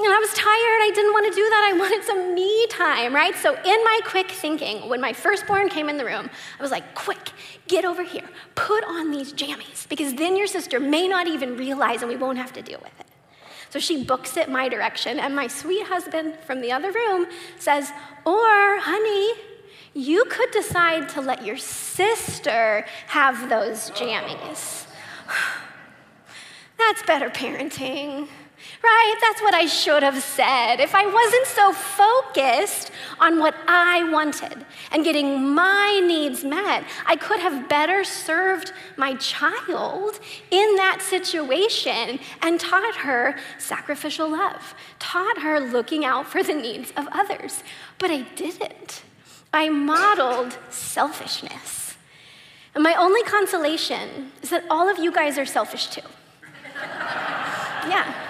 And 0.00 0.06
I 0.06 0.18
was 0.20 0.32
tired. 0.32 0.46
I 0.48 0.92
didn't 0.94 1.12
want 1.12 1.26
to 1.26 1.34
do 1.34 1.42
that. 1.50 1.70
I 1.72 1.76
wanted 1.76 2.04
some 2.04 2.32
me 2.32 2.68
time, 2.68 3.12
right? 3.12 3.34
So, 3.34 3.54
in 3.54 3.84
my 3.84 4.00
quick 4.04 4.30
thinking, 4.30 4.88
when 4.88 5.00
my 5.00 5.12
firstborn 5.12 5.68
came 5.68 5.88
in 5.88 5.96
the 5.96 6.04
room, 6.04 6.30
I 6.56 6.62
was 6.62 6.70
like, 6.70 6.94
quick, 6.94 7.32
get 7.66 7.84
over 7.84 8.04
here, 8.04 8.28
put 8.54 8.84
on 8.84 9.10
these 9.10 9.32
jammies, 9.32 9.88
because 9.88 10.14
then 10.14 10.36
your 10.36 10.46
sister 10.46 10.78
may 10.78 11.08
not 11.08 11.26
even 11.26 11.56
realize 11.56 12.02
and 12.02 12.08
we 12.08 12.16
won't 12.16 12.38
have 12.38 12.52
to 12.52 12.62
deal 12.62 12.78
with 12.80 12.92
it. 13.00 13.07
So 13.70 13.78
she 13.78 14.04
books 14.04 14.36
it 14.36 14.48
my 14.48 14.68
direction, 14.68 15.18
and 15.18 15.34
my 15.36 15.46
sweet 15.46 15.86
husband 15.86 16.38
from 16.46 16.60
the 16.60 16.72
other 16.72 16.90
room 16.90 17.26
says, 17.58 17.90
Or, 18.24 18.78
honey, 18.80 19.32
you 19.94 20.24
could 20.26 20.50
decide 20.52 21.08
to 21.10 21.20
let 21.20 21.44
your 21.44 21.56
sister 21.56 22.86
have 23.08 23.48
those 23.48 23.90
jammies. 23.90 24.86
That's 26.78 27.02
better 27.02 27.28
parenting. 27.28 28.28
Right? 28.82 29.14
That's 29.20 29.40
what 29.42 29.54
I 29.54 29.66
should 29.66 30.02
have 30.02 30.22
said. 30.22 30.76
If 30.80 30.94
I 30.94 31.06
wasn't 31.06 31.46
so 31.46 31.72
focused 31.72 32.90
on 33.18 33.38
what 33.38 33.54
I 33.66 34.04
wanted 34.10 34.64
and 34.92 35.04
getting 35.04 35.54
my 35.54 36.00
needs 36.04 36.44
met, 36.44 36.84
I 37.06 37.16
could 37.16 37.40
have 37.40 37.68
better 37.68 38.04
served 38.04 38.72
my 38.96 39.14
child 39.16 40.20
in 40.50 40.76
that 40.76 41.00
situation 41.00 42.20
and 42.42 42.60
taught 42.60 42.96
her 42.96 43.36
sacrificial 43.58 44.28
love, 44.28 44.74
taught 44.98 45.38
her 45.38 45.60
looking 45.60 46.04
out 46.04 46.26
for 46.26 46.42
the 46.42 46.54
needs 46.54 46.92
of 46.96 47.08
others. 47.10 47.62
But 47.98 48.10
I 48.10 48.22
didn't. 48.36 49.02
I 49.52 49.68
modeled 49.68 50.58
selfishness. 50.70 51.96
And 52.74 52.84
my 52.84 52.94
only 52.94 53.22
consolation 53.22 54.30
is 54.42 54.50
that 54.50 54.64
all 54.70 54.88
of 54.88 54.98
you 54.98 55.10
guys 55.10 55.38
are 55.38 55.46
selfish 55.46 55.88
too. 55.88 56.02
yeah. 57.88 58.27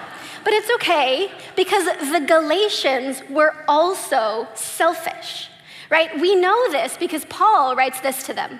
But 0.48 0.54
it's 0.54 0.70
okay 0.76 1.30
because 1.56 1.84
the 2.10 2.24
Galatians 2.26 3.22
were 3.28 3.54
also 3.68 4.48
selfish, 4.54 5.50
right? 5.90 6.18
We 6.18 6.36
know 6.36 6.72
this 6.72 6.96
because 6.96 7.26
Paul 7.26 7.76
writes 7.76 8.00
this 8.00 8.22
to 8.22 8.32
them. 8.32 8.58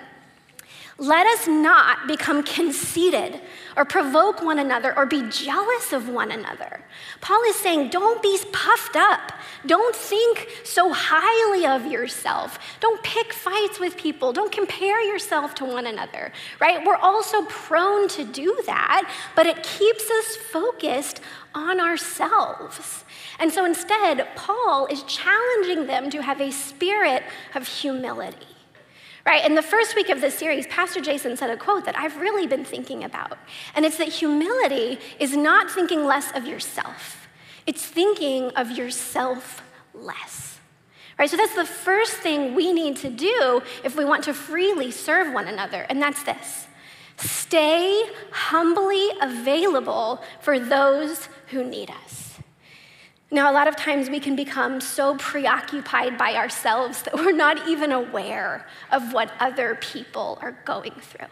Let 0.99 1.25
us 1.27 1.47
not 1.47 2.07
become 2.07 2.43
conceited 2.43 3.39
or 3.77 3.85
provoke 3.85 4.43
one 4.43 4.59
another 4.59 4.95
or 4.97 5.05
be 5.05 5.23
jealous 5.29 5.93
of 5.93 6.09
one 6.09 6.29
another. 6.29 6.81
Paul 7.21 7.41
is 7.43 7.55
saying, 7.55 7.89
don't 7.89 8.21
be 8.21 8.37
puffed 8.51 8.97
up. 8.97 9.31
Don't 9.65 9.95
think 9.95 10.49
so 10.65 10.91
highly 10.93 11.65
of 11.65 11.89
yourself. 11.89 12.59
Don't 12.81 13.01
pick 13.01 13.31
fights 13.31 13.79
with 13.79 13.95
people. 13.95 14.33
Don't 14.33 14.51
compare 14.51 15.01
yourself 15.01 15.55
to 15.55 15.65
one 15.65 15.87
another, 15.87 16.33
right? 16.59 16.85
We're 16.85 16.97
also 16.97 17.43
prone 17.45 18.09
to 18.09 18.25
do 18.25 18.61
that, 18.65 19.09
but 19.37 19.45
it 19.45 19.63
keeps 19.63 20.11
us 20.11 20.35
focused 20.35 21.21
on 21.55 21.79
ourselves. 21.79 23.05
And 23.39 23.53
so 23.53 23.63
instead, 23.63 24.27
Paul 24.35 24.87
is 24.87 25.03
challenging 25.03 25.87
them 25.87 26.09
to 26.09 26.21
have 26.21 26.41
a 26.41 26.51
spirit 26.51 27.23
of 27.55 27.65
humility. 27.65 28.58
Right? 29.25 29.45
In 29.45 29.55
the 29.55 29.61
first 29.61 29.95
week 29.95 30.09
of 30.09 30.21
this 30.21 30.37
series, 30.37 30.65
Pastor 30.67 31.01
Jason 31.01 31.35
said 31.35 31.49
a 31.49 31.57
quote 31.57 31.85
that 31.85 31.97
I've 31.97 32.17
really 32.17 32.47
been 32.47 32.65
thinking 32.65 33.03
about. 33.03 33.37
And 33.75 33.85
it's 33.85 33.97
that 33.97 34.07
humility 34.07 34.99
is 35.19 35.35
not 35.35 35.69
thinking 35.69 36.05
less 36.05 36.31
of 36.35 36.45
yourself, 36.45 37.27
it's 37.65 37.85
thinking 37.85 38.49
of 38.51 38.71
yourself 38.71 39.61
less. 39.93 40.59
Right? 41.17 41.29
So 41.29 41.35
that's 41.35 41.55
the 41.55 41.65
first 41.65 42.13
thing 42.13 42.55
we 42.55 42.71
need 42.71 42.95
to 42.97 43.09
do 43.09 43.61
if 43.83 43.97
we 43.97 44.05
want 44.05 44.23
to 44.23 44.33
freely 44.33 44.89
serve 44.89 45.33
one 45.33 45.47
another, 45.47 45.85
and 45.89 46.01
that's 46.01 46.23
this 46.23 46.67
stay 47.17 48.09
humbly 48.31 49.09
available 49.21 50.23
for 50.39 50.57
those 50.57 51.27
who 51.47 51.65
need 51.65 51.89
us. 51.89 52.28
Now, 53.31 53.51
a 53.51 53.53
lot 53.53 53.67
of 53.67 53.75
times 53.75 54.09
we 54.09 54.19
can 54.19 54.35
become 54.35 54.81
so 54.81 55.15
preoccupied 55.17 56.17
by 56.17 56.33
ourselves 56.33 57.03
that 57.03 57.13
we're 57.13 57.31
not 57.31 57.67
even 57.67 57.91
aware 57.91 58.65
of 58.91 59.13
what 59.13 59.31
other 59.39 59.75
people 59.75 60.39
are 60.41 60.57
going 60.65 60.93
through. 60.99 61.27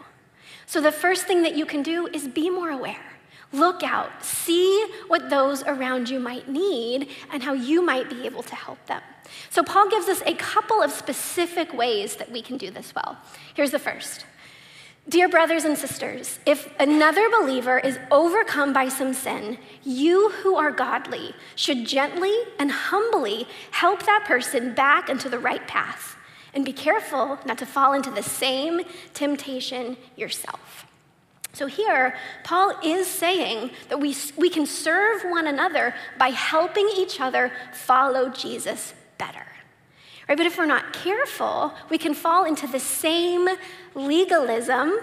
So, 0.66 0.80
the 0.80 0.92
first 0.92 1.26
thing 1.26 1.42
that 1.42 1.56
you 1.56 1.66
can 1.66 1.82
do 1.82 2.06
is 2.06 2.28
be 2.28 2.50
more 2.50 2.70
aware. 2.70 3.04
Look 3.52 3.82
out, 3.82 4.24
see 4.24 4.86
what 5.08 5.28
those 5.28 5.64
around 5.64 6.08
you 6.08 6.20
might 6.20 6.48
need 6.48 7.08
and 7.32 7.42
how 7.42 7.54
you 7.54 7.82
might 7.82 8.08
be 8.08 8.26
able 8.26 8.42
to 8.44 8.54
help 8.54 8.84
them. 8.86 9.02
So, 9.50 9.64
Paul 9.64 9.90
gives 9.90 10.06
us 10.06 10.22
a 10.24 10.34
couple 10.34 10.80
of 10.80 10.92
specific 10.92 11.74
ways 11.74 12.14
that 12.16 12.30
we 12.30 12.42
can 12.42 12.58
do 12.58 12.70
this 12.70 12.94
well. 12.94 13.16
Here's 13.54 13.72
the 13.72 13.78
first 13.80 14.24
Dear 15.08 15.30
brothers 15.30 15.64
and 15.64 15.78
sisters, 15.78 16.38
if 16.44 16.68
another 16.78 17.30
believer 17.30 17.78
is 17.78 17.98
overcome 18.10 18.74
by 18.74 18.88
some 18.88 19.14
sin, 19.14 19.56
you 19.82 20.28
who 20.42 20.56
are 20.56 20.70
godly 20.70 21.34
should 21.56 21.86
gently 21.86 22.34
and 22.58 22.70
humbly 22.70 23.46
help 23.70 24.04
that 24.04 24.24
person 24.26 24.74
back 24.74 25.08
into 25.08 25.30
the 25.30 25.38
right 25.38 25.66
path. 25.66 26.16
And 26.52 26.62
be 26.62 26.74
careful 26.74 27.38
not 27.46 27.56
to 27.58 27.64
fall 27.64 27.94
into 27.94 28.10
the 28.10 28.22
same 28.22 28.82
temptation 29.14 29.96
yourself. 30.14 30.86
So, 31.54 31.66
here, 31.66 32.14
Paul 32.44 32.74
is 32.84 33.06
saying 33.06 33.70
that 33.88 34.00
we, 34.00 34.14
we 34.36 34.50
can 34.50 34.66
serve 34.66 35.22
one 35.22 35.46
another 35.46 35.94
by 36.18 36.28
helping 36.28 36.88
each 36.94 37.18
other 37.18 37.50
follow 37.72 38.28
Jesus 38.28 38.92
better. 39.16 39.47
Right? 40.28 40.36
But 40.36 40.46
if 40.46 40.58
we're 40.58 40.66
not 40.66 40.92
careful, 40.92 41.72
we 41.88 41.98
can 41.98 42.14
fall 42.14 42.44
into 42.44 42.66
the 42.66 42.80
same 42.80 43.48
legalism 43.94 44.98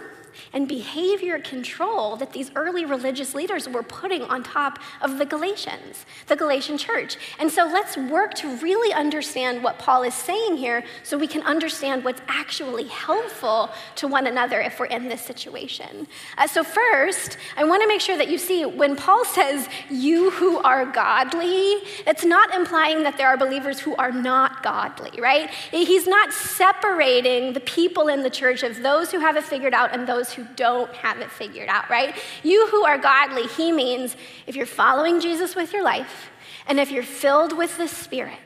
and 0.54 0.68
behavior 0.68 1.39
control 1.39 2.15
that 2.18 2.34
these 2.34 2.51
early 2.56 2.86
religious 2.86 3.34
leaders 3.36 3.68
were 3.68 3.84
putting 3.84 4.24
on 4.24 4.44
top 4.44 4.80
of 5.01 5.18
the 5.18 5.25
Galatians, 5.25 6.06
the 6.27 6.36
Galatian 6.36 6.77
church. 6.77 7.18
And 7.39 7.51
so 7.51 7.65
let's 7.65 7.98
work 7.98 8.34
to 8.36 8.58
really 8.58 8.94
understand 8.94 9.63
what 9.63 9.80
Paul 9.80 10.04
is 10.04 10.13
saying 10.13 10.58
here 10.58 10.84
so 11.04 11.18
we 11.18 11.27
can 11.27 11.42
understand 11.44 12.04
what's 12.04 12.22
actually 12.27 12.86
helpful 12.86 13.70
to 13.96 14.08
one 14.08 14.27
another 14.27 14.62
if 14.62 14.80
we're 14.80 14.86
in 14.86 15.08
this 15.08 15.22
situation. 15.22 16.08
Uh, 16.38 16.48
so, 16.48 16.63
first, 16.63 17.38
I 17.58 17.63
want 17.63 17.82
to 17.82 17.88
make 17.88 18.01
sure 18.01 18.18
that 18.18 18.30
you 18.30 18.38
see 18.38 18.65
when 18.65 18.96
Paul 18.96 19.25
says, 19.25 19.68
you 19.89 20.32
who 20.32 20.58
are 20.60 20.86
godly, 20.86 21.77
it's 22.08 22.25
not 22.25 22.54
implying 22.54 23.04
that 23.04 23.18
there 23.18 23.27
are 23.27 23.38
believers 23.38 23.80
who 23.80 23.96
are 23.96 24.12
not 24.12 24.63
godly, 24.63 25.12
right? 25.20 25.50
He's 25.72 26.08
not 26.08 26.34
separating 26.34 27.54
the 27.54 27.60
people 27.60 28.08
in 28.08 28.24
the 28.24 28.30
church 28.30 28.63
of 28.63 28.82
those 28.82 29.12
who 29.12 29.20
have 29.20 29.36
it 29.36 29.44
figured 29.44 29.74
out 29.74 29.94
and 29.94 30.08
those 30.08 30.25
those 30.25 30.34
who 30.34 30.46
don't 30.55 30.94
have 30.96 31.20
it 31.20 31.32
figured 31.32 31.70
out, 31.70 31.89
right? 31.89 32.15
You 32.44 32.67
who 32.67 32.84
are 32.86 32.98
godly, 32.98 33.48
he 33.48 33.72
means 33.72 34.15
if 34.48 34.55
you're 34.55 34.65
following 34.65 35.20
Jesus 35.20 35.55
with 35.55 35.74
your 35.74 35.84
life 35.84 36.29
and 36.67 36.79
if 36.79 36.91
you're 36.91 37.03
filled 37.03 37.55
with 37.58 37.77
the 37.77 37.88
Spirit, 37.88 38.38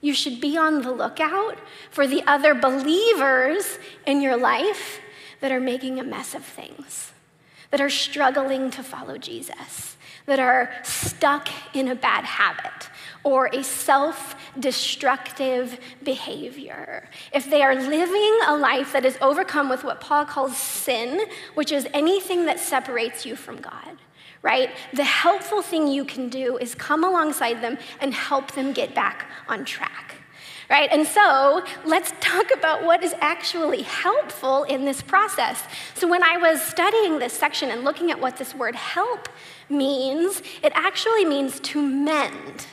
you 0.00 0.14
should 0.14 0.40
be 0.40 0.56
on 0.56 0.82
the 0.82 0.92
lookout 0.92 1.58
for 1.90 2.06
the 2.06 2.22
other 2.26 2.54
believers 2.54 3.78
in 4.06 4.20
your 4.20 4.36
life 4.36 5.00
that 5.40 5.52
are 5.52 5.60
making 5.60 5.98
a 5.98 6.04
mess 6.04 6.34
of 6.34 6.44
things, 6.44 7.12
that 7.70 7.80
are 7.80 7.90
struggling 7.90 8.70
to 8.70 8.82
follow 8.82 9.18
Jesus, 9.18 9.96
that 10.26 10.38
are 10.38 10.70
stuck 10.82 11.48
in 11.74 11.88
a 11.88 11.94
bad 11.94 12.24
habit, 12.24 12.88
or 13.26 13.50
a 13.52 13.62
self 13.64 14.36
destructive 14.58 15.80
behavior. 16.04 17.10
If 17.34 17.50
they 17.50 17.60
are 17.60 17.74
living 17.74 18.38
a 18.46 18.56
life 18.56 18.92
that 18.92 19.04
is 19.04 19.18
overcome 19.20 19.68
with 19.68 19.82
what 19.82 20.00
Paul 20.00 20.24
calls 20.24 20.56
sin, 20.56 21.26
which 21.54 21.72
is 21.72 21.88
anything 21.92 22.46
that 22.46 22.60
separates 22.60 23.26
you 23.26 23.34
from 23.34 23.56
God, 23.60 23.98
right? 24.42 24.70
The 24.94 25.02
helpful 25.02 25.60
thing 25.60 25.88
you 25.88 26.04
can 26.04 26.28
do 26.28 26.56
is 26.58 26.76
come 26.76 27.02
alongside 27.02 27.60
them 27.60 27.78
and 28.00 28.14
help 28.14 28.52
them 28.52 28.72
get 28.72 28.94
back 28.94 29.26
on 29.48 29.64
track. 29.64 30.14
Right? 30.70 30.88
And 30.92 31.06
so 31.06 31.64
let's 31.84 32.12
talk 32.20 32.52
about 32.52 32.84
what 32.84 33.02
is 33.02 33.14
actually 33.20 33.82
helpful 33.82 34.64
in 34.64 34.84
this 34.84 35.00
process. 35.00 35.62
So, 35.94 36.08
when 36.08 36.24
I 36.24 36.38
was 36.38 36.60
studying 36.60 37.20
this 37.20 37.32
section 37.32 37.70
and 37.70 37.84
looking 37.84 38.10
at 38.10 38.20
what 38.20 38.36
this 38.36 38.52
word 38.52 38.74
help 38.74 39.28
means, 39.68 40.42
it 40.64 40.72
actually 40.74 41.24
means 41.24 41.60
to 41.60 41.80
mend 41.80 42.66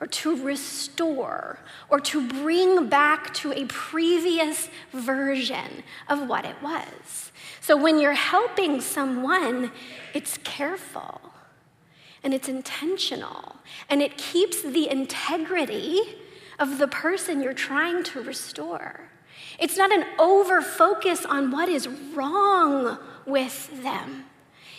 or 0.00 0.06
to 0.06 0.36
restore 0.44 1.58
or 1.88 1.98
to 2.00 2.26
bring 2.28 2.88
back 2.88 3.34
to 3.34 3.52
a 3.52 3.64
previous 3.66 4.68
version 4.92 5.82
of 6.08 6.28
what 6.28 6.44
it 6.44 6.56
was. 6.62 7.32
So 7.60 7.76
when 7.76 7.98
you're 7.98 8.12
helping 8.12 8.80
someone, 8.80 9.72
it's 10.14 10.38
careful 10.38 11.20
and 12.22 12.32
it's 12.32 12.48
intentional 12.48 13.56
and 13.88 14.00
it 14.00 14.16
keeps 14.16 14.62
the 14.62 14.88
integrity 14.88 16.00
of 16.58 16.78
the 16.78 16.88
person 16.88 17.42
you're 17.42 17.52
trying 17.52 18.02
to 18.04 18.22
restore. 18.22 19.10
It's 19.58 19.76
not 19.76 19.92
an 19.92 20.04
over 20.18 20.62
focus 20.62 21.24
on 21.24 21.50
what 21.50 21.68
is 21.68 21.88
wrong 21.88 22.98
with 23.26 23.82
them. 23.82 24.24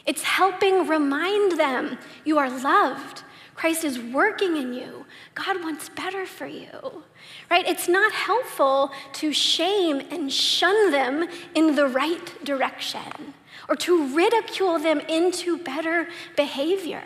It's 0.05 0.23
helping 0.23 0.87
remind 0.87 1.59
them 1.59 1.97
you 2.25 2.37
are 2.37 2.49
loved 2.49 3.23
Christ 3.59 3.83
is 3.83 3.99
working 3.99 4.55
in 4.55 4.73
you. 4.73 5.05
God 5.35 5.61
wants 5.61 5.89
better 5.89 6.25
for 6.25 6.47
you, 6.47 7.03
right? 7.51 7.67
It's 7.67 7.89
not 7.89 8.13
helpful 8.13 8.89
to 9.15 9.33
shame 9.33 9.99
and 10.11 10.31
shun 10.31 10.91
them 10.91 11.27
in 11.55 11.75
the 11.75 11.85
right 11.85 12.45
direction 12.45 13.33
or 13.67 13.75
to 13.75 14.15
ridicule 14.15 14.79
them 14.79 15.01
into 15.01 15.57
better 15.57 16.07
behavior. 16.37 17.03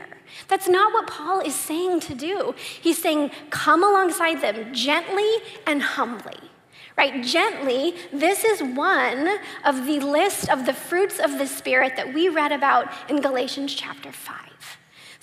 That's 0.47 0.69
not 0.69 0.93
what 0.93 1.07
Paul 1.07 1.39
is 1.39 1.55
saying 1.55 2.01
to 2.01 2.13
do. 2.13 2.53
He's 2.55 3.01
saying, 3.01 3.31
come 3.49 3.83
alongside 3.83 4.39
them 4.41 4.75
gently 4.75 5.31
and 5.65 5.81
humbly. 5.81 6.37
Right, 6.95 7.23
gently, 7.23 7.95
this 8.11 8.43
is 8.43 8.61
one 8.61 9.39
of 9.65 9.87
the 9.87 9.99
list 10.01 10.51
of 10.51 10.67
the 10.67 10.73
fruits 10.75 11.17
of 11.17 11.39
the 11.39 11.47
Spirit 11.47 11.95
that 11.95 12.13
we 12.13 12.29
read 12.29 12.51
about 12.51 12.93
in 13.09 13.21
Galatians 13.21 13.73
chapter 13.73 14.11
5. 14.11 14.43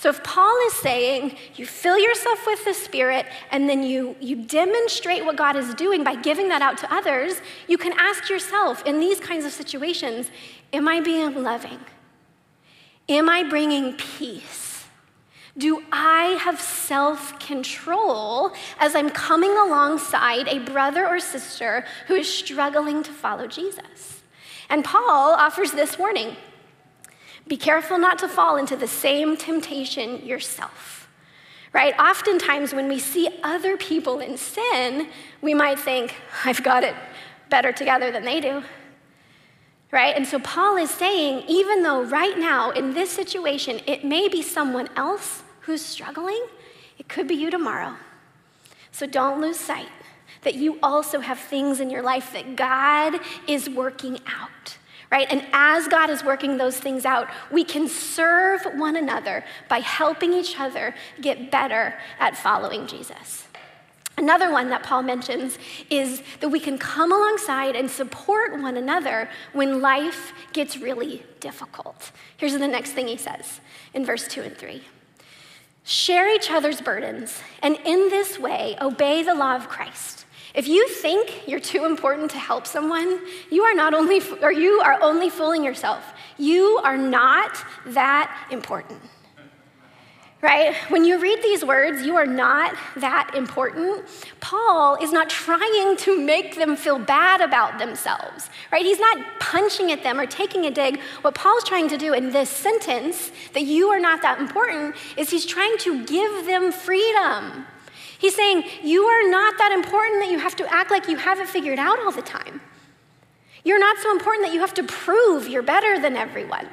So 0.00 0.08
if 0.08 0.24
Paul 0.24 0.56
is 0.68 0.72
saying 0.72 1.36
you 1.56 1.66
fill 1.66 1.98
yourself 1.98 2.46
with 2.46 2.64
the 2.64 2.72
Spirit 2.72 3.26
and 3.50 3.68
then 3.68 3.82
you, 3.82 4.16
you 4.18 4.34
demonstrate 4.46 5.26
what 5.26 5.36
God 5.36 5.56
is 5.56 5.74
doing 5.74 6.02
by 6.02 6.14
giving 6.14 6.48
that 6.48 6.62
out 6.62 6.78
to 6.78 6.90
others, 6.90 7.34
you 7.68 7.76
can 7.76 7.92
ask 7.98 8.30
yourself 8.30 8.82
in 8.86 8.98
these 8.98 9.20
kinds 9.20 9.44
of 9.44 9.52
situations 9.52 10.30
Am 10.72 10.88
I 10.88 11.00
being 11.00 11.42
loving? 11.42 11.80
Am 13.10 13.28
I 13.28 13.42
bringing 13.42 13.92
peace? 13.98 14.86
Do 15.58 15.82
I 15.92 16.38
have 16.40 16.58
self 16.58 17.38
control 17.38 18.54
as 18.78 18.94
I'm 18.94 19.10
coming 19.10 19.50
alongside 19.50 20.48
a 20.48 20.60
brother 20.60 21.06
or 21.06 21.20
sister 21.20 21.84
who 22.06 22.14
is 22.14 22.32
struggling 22.32 23.02
to 23.02 23.12
follow 23.12 23.46
Jesus? 23.46 24.22
And 24.70 24.82
Paul 24.82 25.34
offers 25.34 25.72
this 25.72 25.98
warning 25.98 26.36
be 27.50 27.56
careful 27.56 27.98
not 27.98 28.16
to 28.20 28.28
fall 28.28 28.56
into 28.56 28.76
the 28.76 28.86
same 28.86 29.36
temptation 29.36 30.24
yourself. 30.24 31.08
Right? 31.72 31.98
Oftentimes, 31.98 32.72
when 32.72 32.86
we 32.86 33.00
see 33.00 33.28
other 33.42 33.76
people 33.76 34.20
in 34.20 34.36
sin, 34.36 35.08
we 35.42 35.52
might 35.52 35.80
think, 35.80 36.14
I've 36.44 36.62
got 36.62 36.84
it 36.84 36.94
better 37.48 37.72
together 37.72 38.12
than 38.12 38.24
they 38.24 38.40
do. 38.40 38.62
right? 39.90 40.14
And 40.14 40.26
so 40.26 40.38
Paul 40.38 40.76
is 40.76 40.90
saying, 40.90 41.44
even 41.48 41.82
though 41.82 42.04
right 42.04 42.38
now 42.38 42.70
in 42.70 42.94
this 42.94 43.10
situation, 43.10 43.80
it 43.84 44.04
may 44.04 44.28
be 44.28 44.42
someone 44.42 44.88
else 44.94 45.42
who's 45.62 45.84
struggling, 45.84 46.46
it 46.98 47.08
could 47.08 47.26
be 47.26 47.34
you 47.34 47.50
tomorrow. 47.50 47.96
So 48.92 49.06
don't 49.06 49.40
lose 49.40 49.58
sight 49.58 49.88
that 50.42 50.54
you 50.54 50.78
also 50.82 51.18
have 51.18 51.38
things 51.38 51.80
in 51.80 51.90
your 51.90 52.02
life 52.02 52.32
that 52.32 52.54
God 52.54 53.20
is 53.48 53.68
working 53.68 54.20
out. 54.26 54.76
Right? 55.10 55.26
And 55.28 55.44
as 55.52 55.88
God 55.88 56.08
is 56.08 56.22
working 56.22 56.56
those 56.56 56.78
things 56.78 57.04
out, 57.04 57.28
we 57.50 57.64
can 57.64 57.88
serve 57.88 58.62
one 58.76 58.96
another 58.96 59.44
by 59.68 59.80
helping 59.80 60.32
each 60.32 60.58
other 60.60 60.94
get 61.20 61.50
better 61.50 61.94
at 62.20 62.36
following 62.36 62.86
Jesus. 62.86 63.48
Another 64.20 64.52
one 64.52 64.68
that 64.68 64.82
Paul 64.82 65.02
mentions 65.02 65.58
is 65.88 66.22
that 66.40 66.50
we 66.50 66.60
can 66.60 66.76
come 66.76 67.10
alongside 67.10 67.74
and 67.74 67.90
support 67.90 68.52
one 68.60 68.76
another 68.76 69.30
when 69.52 69.80
life 69.80 70.32
gets 70.52 70.76
really 70.76 71.24
difficult. 71.40 72.12
Here's 72.36 72.52
the 72.52 72.68
next 72.68 72.92
thing 72.92 73.08
he 73.08 73.16
says 73.16 73.60
in 73.94 74.04
verse 74.04 74.28
2 74.28 74.42
and 74.42 74.56
3 74.56 74.82
Share 75.84 76.32
each 76.32 76.50
other's 76.50 76.82
burdens, 76.82 77.40
and 77.62 77.78
in 77.84 78.10
this 78.10 78.38
way, 78.38 78.76
obey 78.80 79.22
the 79.22 79.34
law 79.34 79.56
of 79.56 79.68
Christ. 79.68 80.26
If 80.54 80.68
you 80.68 80.88
think 80.88 81.46
you're 81.46 81.60
too 81.60 81.84
important 81.84 82.30
to 82.32 82.38
help 82.38 82.66
someone, 82.66 83.20
you 83.50 83.62
are 83.62 83.74
not 83.74 83.94
only 83.94 84.20
or 84.42 84.52
you 84.52 84.80
are 84.80 85.00
only 85.02 85.30
fooling 85.30 85.64
yourself. 85.64 86.12
You 86.38 86.80
are 86.82 86.96
not 86.96 87.64
that 87.86 88.48
important 88.50 89.00
right? 90.42 90.74
When 90.88 91.04
you 91.04 91.20
read 91.20 91.42
these 91.42 91.64
words, 91.64 92.02
you 92.02 92.16
are 92.16 92.26
not 92.26 92.74
that 92.96 93.32
important. 93.34 94.06
Paul 94.40 94.96
is 94.96 95.12
not 95.12 95.28
trying 95.28 95.96
to 95.98 96.18
make 96.18 96.56
them 96.56 96.76
feel 96.76 96.98
bad 96.98 97.40
about 97.40 97.78
themselves, 97.78 98.48
right? 98.72 98.84
He's 98.84 98.98
not 98.98 99.18
punching 99.38 99.92
at 99.92 100.02
them 100.02 100.18
or 100.18 100.26
taking 100.26 100.64
a 100.66 100.70
dig. 100.70 100.98
What 101.20 101.34
Paul's 101.34 101.64
trying 101.64 101.88
to 101.88 101.98
do 101.98 102.14
in 102.14 102.30
this 102.30 102.48
sentence, 102.48 103.32
that 103.52 103.62
you 103.62 103.88
are 103.88 104.00
not 104.00 104.22
that 104.22 104.40
important, 104.40 104.96
is 105.16 105.30
he's 105.30 105.44
trying 105.44 105.76
to 105.78 106.04
give 106.06 106.46
them 106.46 106.72
freedom. 106.72 107.66
He's 108.20 108.34
saying, 108.34 108.64
You 108.82 109.04
are 109.04 109.30
not 109.30 109.56
that 109.56 109.72
important 109.72 110.22
that 110.22 110.30
you 110.30 110.38
have 110.38 110.54
to 110.56 110.72
act 110.72 110.90
like 110.90 111.08
you 111.08 111.16
have 111.16 111.40
it 111.40 111.48
figured 111.48 111.78
out 111.78 111.98
all 112.00 112.12
the 112.12 112.20
time. 112.20 112.60
You're 113.64 113.80
not 113.80 113.96
so 113.96 114.12
important 114.12 114.46
that 114.46 114.52
you 114.52 114.60
have 114.60 114.74
to 114.74 114.82
prove 114.82 115.48
you're 115.48 115.62
better 115.62 115.98
than 115.98 116.16
everyone. 116.16 116.68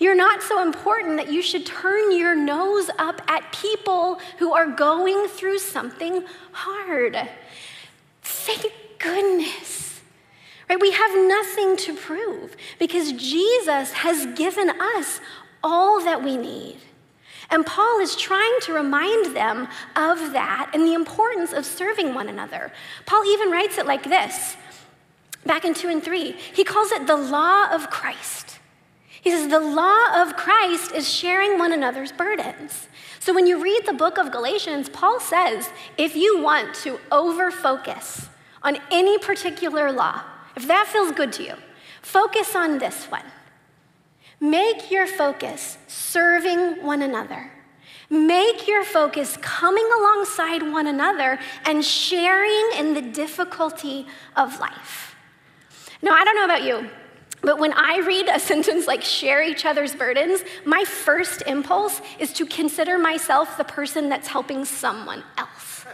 You're 0.00 0.16
not 0.16 0.42
so 0.42 0.62
important 0.62 1.16
that 1.18 1.32
you 1.32 1.42
should 1.42 1.64
turn 1.64 2.16
your 2.16 2.34
nose 2.34 2.90
up 2.98 3.22
at 3.28 3.52
people 3.52 4.20
who 4.38 4.52
are 4.52 4.66
going 4.66 5.28
through 5.28 5.58
something 5.58 6.24
hard. 6.50 7.16
Thank 8.22 8.72
goodness. 8.98 10.00
Right? 10.68 10.80
We 10.80 10.90
have 10.90 11.28
nothing 11.28 11.76
to 11.78 11.94
prove 11.94 12.56
because 12.80 13.12
Jesus 13.12 13.92
has 13.92 14.26
given 14.34 14.70
us 14.70 15.20
all 15.62 16.02
that 16.04 16.24
we 16.24 16.36
need. 16.36 16.78
And 17.50 17.66
Paul 17.66 18.00
is 18.00 18.16
trying 18.16 18.54
to 18.62 18.72
remind 18.72 19.36
them 19.36 19.68
of 19.96 20.32
that 20.32 20.70
and 20.72 20.86
the 20.86 20.94
importance 20.94 21.52
of 21.52 21.64
serving 21.64 22.14
one 22.14 22.28
another. 22.28 22.72
Paul 23.06 23.24
even 23.26 23.50
writes 23.50 23.78
it 23.78 23.86
like 23.86 24.04
this 24.04 24.56
back 25.44 25.64
in 25.64 25.74
2 25.74 25.88
and 25.88 26.02
3. 26.02 26.32
He 26.32 26.64
calls 26.64 26.90
it 26.90 27.06
the 27.06 27.16
law 27.16 27.68
of 27.70 27.90
Christ. 27.90 28.58
He 29.20 29.30
says 29.30 29.48
the 29.48 29.60
law 29.60 30.22
of 30.22 30.36
Christ 30.36 30.92
is 30.92 31.08
sharing 31.08 31.58
one 31.58 31.72
another's 31.72 32.12
burdens. 32.12 32.88
So 33.20 33.32
when 33.32 33.46
you 33.46 33.62
read 33.62 33.86
the 33.86 33.94
book 33.94 34.18
of 34.18 34.30
Galatians, 34.30 34.90
Paul 34.90 35.18
says 35.18 35.70
if 35.96 36.14
you 36.14 36.42
want 36.42 36.74
to 36.76 37.00
over 37.10 37.50
focus 37.50 38.28
on 38.62 38.78
any 38.90 39.18
particular 39.18 39.90
law, 39.90 40.22
if 40.56 40.66
that 40.66 40.88
feels 40.88 41.12
good 41.12 41.32
to 41.34 41.42
you, 41.42 41.54
focus 42.02 42.54
on 42.54 42.78
this 42.78 43.06
one. 43.06 43.24
Make 44.40 44.90
your 44.90 45.06
focus 45.06 45.78
serving 45.86 46.82
one 46.82 47.02
another. 47.02 47.50
Make 48.10 48.68
your 48.68 48.84
focus 48.84 49.36
coming 49.40 49.88
alongside 49.98 50.62
one 50.62 50.86
another 50.86 51.38
and 51.64 51.84
sharing 51.84 52.78
in 52.78 52.94
the 52.94 53.02
difficulty 53.02 54.06
of 54.36 54.60
life. 54.60 55.16
Now, 56.02 56.12
I 56.12 56.24
don't 56.24 56.36
know 56.36 56.44
about 56.44 56.64
you, 56.64 56.90
but 57.40 57.58
when 57.58 57.72
I 57.72 58.00
read 58.06 58.28
a 58.28 58.38
sentence 58.50 58.86
like 58.86 59.02
share 59.02 59.42
each 59.42 59.64
other's 59.64 59.94
burdens, 59.94 60.44
my 60.64 60.84
first 60.84 61.42
impulse 61.46 62.00
is 62.18 62.32
to 62.34 62.46
consider 62.46 62.98
myself 62.98 63.56
the 63.56 63.64
person 63.64 64.08
that's 64.08 64.28
helping 64.28 64.64
someone 64.64 65.22
else. 65.38 65.86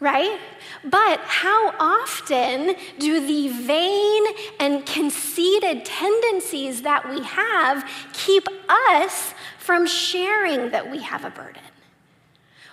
Right? 0.00 0.40
But 0.82 1.20
how 1.20 1.74
often 1.78 2.74
do 2.98 3.20
the 3.26 3.48
vain 3.48 4.24
and 4.58 4.86
conceited 4.86 5.84
tendencies 5.84 6.82
that 6.82 7.08
we 7.10 7.22
have 7.22 7.86
keep 8.14 8.48
us 8.68 9.34
from 9.58 9.86
sharing 9.86 10.70
that 10.70 10.90
we 10.90 11.02
have 11.02 11.26
a 11.26 11.30
burden? 11.30 11.62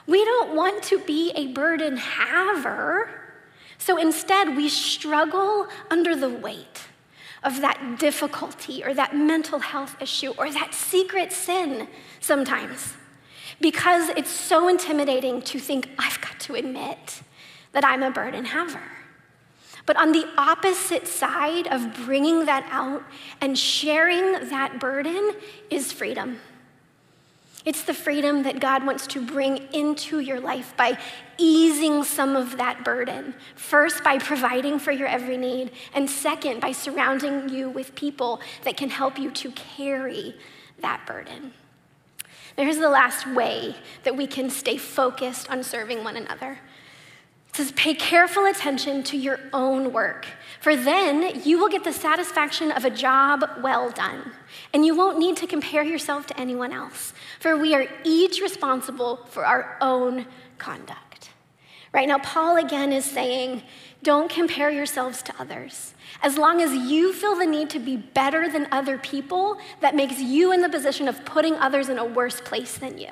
We 0.07 0.23
don't 0.23 0.55
want 0.55 0.83
to 0.83 0.99
be 0.99 1.33
a 1.35 1.47
burden 1.47 1.97
haver, 1.97 3.09
so 3.77 3.97
instead 3.97 4.55
we 4.55 4.69
struggle 4.69 5.67
under 5.91 6.15
the 6.15 6.29
weight 6.29 6.87
of 7.43 7.59
that 7.59 7.99
difficulty 7.99 8.85
or 8.85 8.93
that 8.93 9.15
mental 9.17 9.59
health 9.59 9.97
issue 10.01 10.33
or 10.37 10.49
that 10.49 10.73
secret 10.73 11.33
sin 11.33 11.89
sometimes 12.21 12.93
because 13.60 14.10
it's 14.10 14.30
so 14.30 14.67
intimidating 14.67 15.41
to 15.43 15.60
think, 15.60 15.89
I've 15.98 16.22
got 16.22 16.39
to 16.41 16.56
admit 16.56 17.22
that 17.72 17.84
I'm 17.84 18.04
a 18.04 18.12
burden 18.12 18.46
haver. 18.46 18.82
But 19.86 19.98
on 19.98 20.12
the 20.12 20.28
opposite 20.38 21.08
side 21.08 21.67
of 21.67 21.96
bringing 22.06 22.46
that 22.46 22.67
out 22.72 23.04
and 23.39 23.58
sharing 23.58 24.50
that 24.50 24.80
burden 24.80 25.32
is 25.70 25.91
freedom. 25.91 26.39
It's 27.67 27.84
the 27.84 27.93
freedom 27.93 28.43
that 28.43 28.60
God 28.60 28.86
wants 28.86 29.08
to 29.08 29.22
bring 29.22 29.58
into 29.74 30.20
your 30.20 30.39
life 30.39 30.74
by 30.78 30.98
easing 31.38 32.04
some 32.04 32.36
of 32.36 32.58
that 32.58 32.86
burden. 32.86 33.34
First, 33.56 34.04
by 34.04 34.20
providing 34.20 34.80
for 34.80 34.91
your 34.91 35.08
every 35.08 35.36
need, 35.36 35.72
and 35.93 36.10
second, 36.10 36.62
by 36.62 36.72
surrounding 36.72 37.50
you 37.50 37.70
with 37.70 37.93
people 37.93 38.39
that 38.63 38.78
can 38.78 38.89
help 38.89 39.20
you 39.20 39.32
to 39.32 39.52
carry 39.52 40.36
that 40.80 41.06
burden. 41.06 41.52
Now, 42.58 42.63
here's 42.63 42.78
the 42.78 42.89
last 42.89 43.28
way 43.28 43.76
that 44.04 44.17
we 44.17 44.26
can 44.26 44.50
stay 44.50 44.78
focused 44.78 45.50
on 45.50 45.63
serving 45.63 46.04
one 46.04 46.17
another. 46.17 46.60
It 47.50 47.56
says, 47.56 47.72
pay 47.74 47.93
careful 47.93 48.46
attention 48.46 49.04
to 49.04 49.17
your 49.17 49.39
own 49.54 49.93
work, 49.93 50.28
for 50.60 50.76
then 50.76 51.41
you 51.43 51.58
will 51.58 51.70
get 51.70 51.84
the 51.84 51.93
satisfaction 51.93 52.72
of 52.72 52.86
a 52.86 52.89
job 52.89 53.43
well 53.62 53.89
done, 53.89 54.32
and 54.74 54.86
you 54.86 54.96
won't 54.96 55.17
need 55.17 55.38
to 55.38 55.48
compare 55.48 55.84
yourself 55.84 56.28
to 56.28 56.39
anyone 56.39 56.72
else 56.72 57.13
for 57.39 57.58
we 57.58 57.74
are 57.74 57.88
each 58.04 58.41
responsible 58.41 59.17
for 59.30 59.46
our 59.46 59.78
own 59.82 60.26
conduct. 60.58 61.07
Right 61.97 62.07
now, 62.07 62.19
Paul 62.19 62.57
again 62.57 62.93
is 62.93 63.05
saying, 63.05 63.63
don't 64.03 64.29
compare 64.29 64.69
yourselves 64.69 65.23
to 65.23 65.33
others. 65.39 65.95
As 66.21 66.38
long 66.38 66.62
as 66.62 66.71
you 66.71 67.12
feel 67.12 67.36
the 67.36 67.47
need 67.47 67.71
to 67.71 67.79
be 67.79 67.97
better 67.97 68.47
than 68.47 68.67
other 68.71 68.99
people, 68.99 69.57
that 69.81 69.95
makes 69.95 70.19
you 70.19 70.51
in 70.51 70.62
the 70.62 70.69
position 70.69 71.07
of 71.07 71.25
putting 71.25 71.55
others 71.55 71.89
in 71.89 71.97
a 71.97 72.05
worse 72.05 72.39
place 72.39 72.77
than 72.77 72.99
you. 72.99 73.10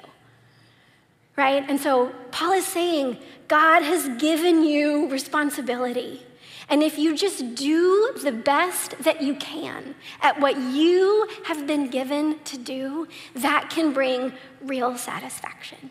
Right? 1.35 1.67
And 1.67 1.79
so 1.79 2.13
Paul 2.29 2.51
is 2.51 2.67
saying, 2.67 3.17
God 3.47 3.81
has 3.81 4.07
given 4.19 4.63
you 4.63 5.09
responsibility. 5.09 6.21
And 6.69 6.83
if 6.83 6.99
you 6.99 7.17
just 7.17 7.55
do 7.55 8.13
the 8.21 8.31
best 8.31 8.99
that 8.99 9.19
you 9.19 9.33
can 9.33 9.95
at 10.21 10.39
what 10.39 10.61
you 10.61 11.27
have 11.45 11.65
been 11.65 11.89
given 11.89 12.37
to 12.43 12.55
do, 12.59 13.07
that 13.33 13.71
can 13.71 13.93
bring 13.93 14.33
real 14.61 14.95
satisfaction. 14.95 15.89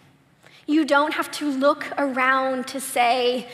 You 0.66 0.84
don't 0.84 1.14
have 1.14 1.30
to 1.32 1.50
look 1.50 1.86
around 1.98 2.66
to 2.68 2.80
say, 2.80 3.48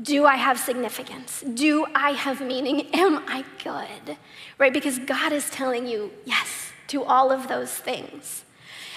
do 0.00 0.24
I 0.24 0.36
have 0.36 0.58
significance? 0.58 1.42
Do 1.42 1.86
I 1.94 2.12
have 2.12 2.40
meaning? 2.40 2.88
Am 2.94 3.22
I 3.26 3.44
good? 3.62 4.16
Right? 4.58 4.72
Because 4.72 4.98
God 4.98 5.32
is 5.32 5.50
telling 5.50 5.86
you 5.86 6.10
yes 6.24 6.72
to 6.88 7.04
all 7.04 7.30
of 7.30 7.48
those 7.48 7.72
things. 7.72 8.44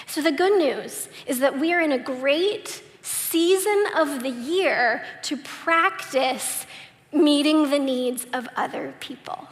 So 0.06 0.22
the 0.22 0.32
good 0.32 0.58
news 0.58 1.08
is 1.26 1.40
that 1.40 1.58
we 1.58 1.72
are 1.72 1.80
in 1.80 1.92
a 1.92 1.98
great 1.98 2.82
season 3.02 3.84
of 3.96 4.22
the 4.22 4.30
year 4.30 5.04
to 5.22 5.36
practice 5.36 6.66
meeting 7.12 7.70
the 7.70 7.78
needs 7.78 8.26
of 8.32 8.48
other 8.56 8.94
people 9.00 9.48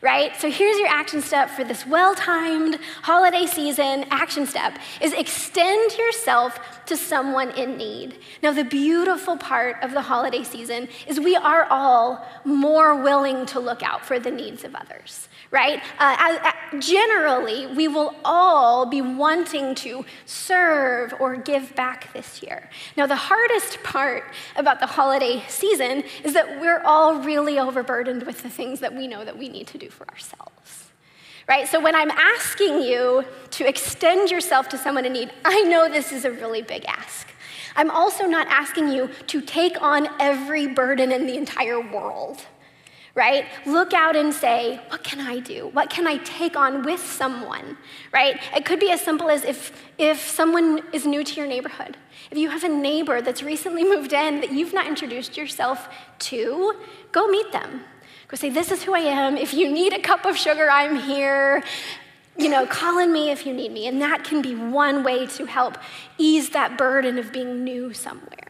right? 0.00 0.34
So 0.36 0.50
here's 0.50 0.78
your 0.78 0.88
action 0.88 1.20
step 1.20 1.50
for 1.50 1.64
this 1.64 1.86
well-timed 1.86 2.78
holiday 3.02 3.46
season 3.46 4.04
action 4.10 4.46
step 4.46 4.78
is 5.00 5.12
extend 5.12 5.96
yourself 5.96 6.58
to 6.86 6.96
someone 6.96 7.50
in 7.50 7.76
need. 7.76 8.18
Now 8.42 8.52
the 8.52 8.64
beautiful 8.64 9.36
part 9.36 9.82
of 9.82 9.92
the 9.92 10.02
holiday 10.02 10.44
season 10.44 10.88
is 11.06 11.18
we 11.18 11.36
are 11.36 11.64
all 11.64 12.26
more 12.44 12.94
willing 13.02 13.46
to 13.46 13.60
look 13.60 13.82
out 13.82 14.04
for 14.04 14.18
the 14.18 14.30
needs 14.30 14.64
of 14.64 14.74
others 14.74 15.28
right? 15.50 15.82
Uh, 15.98 16.36
uh, 16.42 16.78
generally, 16.78 17.66
we 17.66 17.88
will 17.88 18.14
all 18.24 18.86
be 18.86 19.00
wanting 19.00 19.74
to 19.76 20.04
serve 20.26 21.14
or 21.18 21.36
give 21.36 21.74
back 21.74 22.12
this 22.12 22.42
year. 22.42 22.68
Now, 22.96 23.06
the 23.06 23.16
hardest 23.16 23.82
part 23.82 24.24
about 24.56 24.80
the 24.80 24.86
holiday 24.86 25.42
season 25.48 26.04
is 26.22 26.34
that 26.34 26.60
we're 26.60 26.80
all 26.80 27.20
really 27.20 27.58
overburdened 27.58 28.24
with 28.24 28.42
the 28.42 28.50
things 28.50 28.80
that 28.80 28.94
we 28.94 29.06
know 29.06 29.24
that 29.24 29.38
we 29.38 29.48
need 29.48 29.66
to 29.68 29.78
do 29.78 29.87
for 29.88 30.08
ourselves. 30.08 30.90
Right? 31.48 31.66
So 31.66 31.80
when 31.80 31.94
I'm 31.94 32.10
asking 32.10 32.82
you 32.82 33.24
to 33.52 33.66
extend 33.66 34.30
yourself 34.30 34.68
to 34.70 34.78
someone 34.78 35.06
in 35.06 35.14
need, 35.14 35.32
I 35.44 35.62
know 35.62 35.88
this 35.88 36.12
is 36.12 36.24
a 36.24 36.30
really 36.30 36.62
big 36.62 36.84
ask. 36.84 37.26
I'm 37.74 37.90
also 37.90 38.26
not 38.26 38.46
asking 38.48 38.88
you 38.88 39.08
to 39.28 39.40
take 39.40 39.80
on 39.80 40.08
every 40.20 40.66
burden 40.66 41.10
in 41.12 41.26
the 41.26 41.36
entire 41.36 41.80
world 41.80 42.44
right? 43.18 43.46
Look 43.66 43.92
out 43.94 44.14
and 44.14 44.32
say, 44.32 44.80
what 44.90 45.02
can 45.02 45.20
I 45.20 45.40
do? 45.40 45.70
What 45.72 45.90
can 45.90 46.06
I 46.06 46.18
take 46.18 46.56
on 46.56 46.84
with 46.84 47.00
someone, 47.04 47.76
right? 48.12 48.40
It 48.54 48.64
could 48.64 48.78
be 48.78 48.92
as 48.92 49.00
simple 49.00 49.28
as 49.28 49.42
if, 49.42 49.72
if 49.98 50.20
someone 50.20 50.84
is 50.92 51.04
new 51.04 51.24
to 51.24 51.34
your 51.34 51.48
neighborhood. 51.48 51.96
If 52.30 52.38
you 52.38 52.48
have 52.48 52.62
a 52.62 52.68
neighbor 52.68 53.20
that's 53.20 53.42
recently 53.42 53.82
moved 53.94 54.12
in 54.12 54.40
that 54.40 54.52
you've 54.52 54.72
not 54.72 54.86
introduced 54.86 55.36
yourself 55.36 55.88
to, 56.30 56.74
go 57.10 57.26
meet 57.26 57.50
them. 57.50 57.80
Go 58.28 58.36
say, 58.36 58.50
this 58.50 58.70
is 58.70 58.82
who 58.82 58.94
I 58.94 59.00
am. 59.00 59.38
If 59.38 59.54
you 59.54 59.72
need 59.72 59.94
a 59.94 59.98
cup 59.98 60.26
of 60.26 60.36
sugar, 60.36 60.68
I'm 60.70 60.96
here. 60.96 61.64
You 62.36 62.50
know, 62.50 62.66
call 62.66 62.98
on 62.98 63.10
me 63.10 63.30
if 63.30 63.46
you 63.46 63.54
need 63.54 63.72
me. 63.72 63.86
And 63.86 64.02
that 64.02 64.22
can 64.22 64.42
be 64.42 64.54
one 64.54 65.02
way 65.02 65.26
to 65.28 65.46
help 65.46 65.78
ease 66.18 66.50
that 66.50 66.76
burden 66.76 67.18
of 67.18 67.32
being 67.32 67.64
new 67.64 67.94
somewhere. 67.94 68.47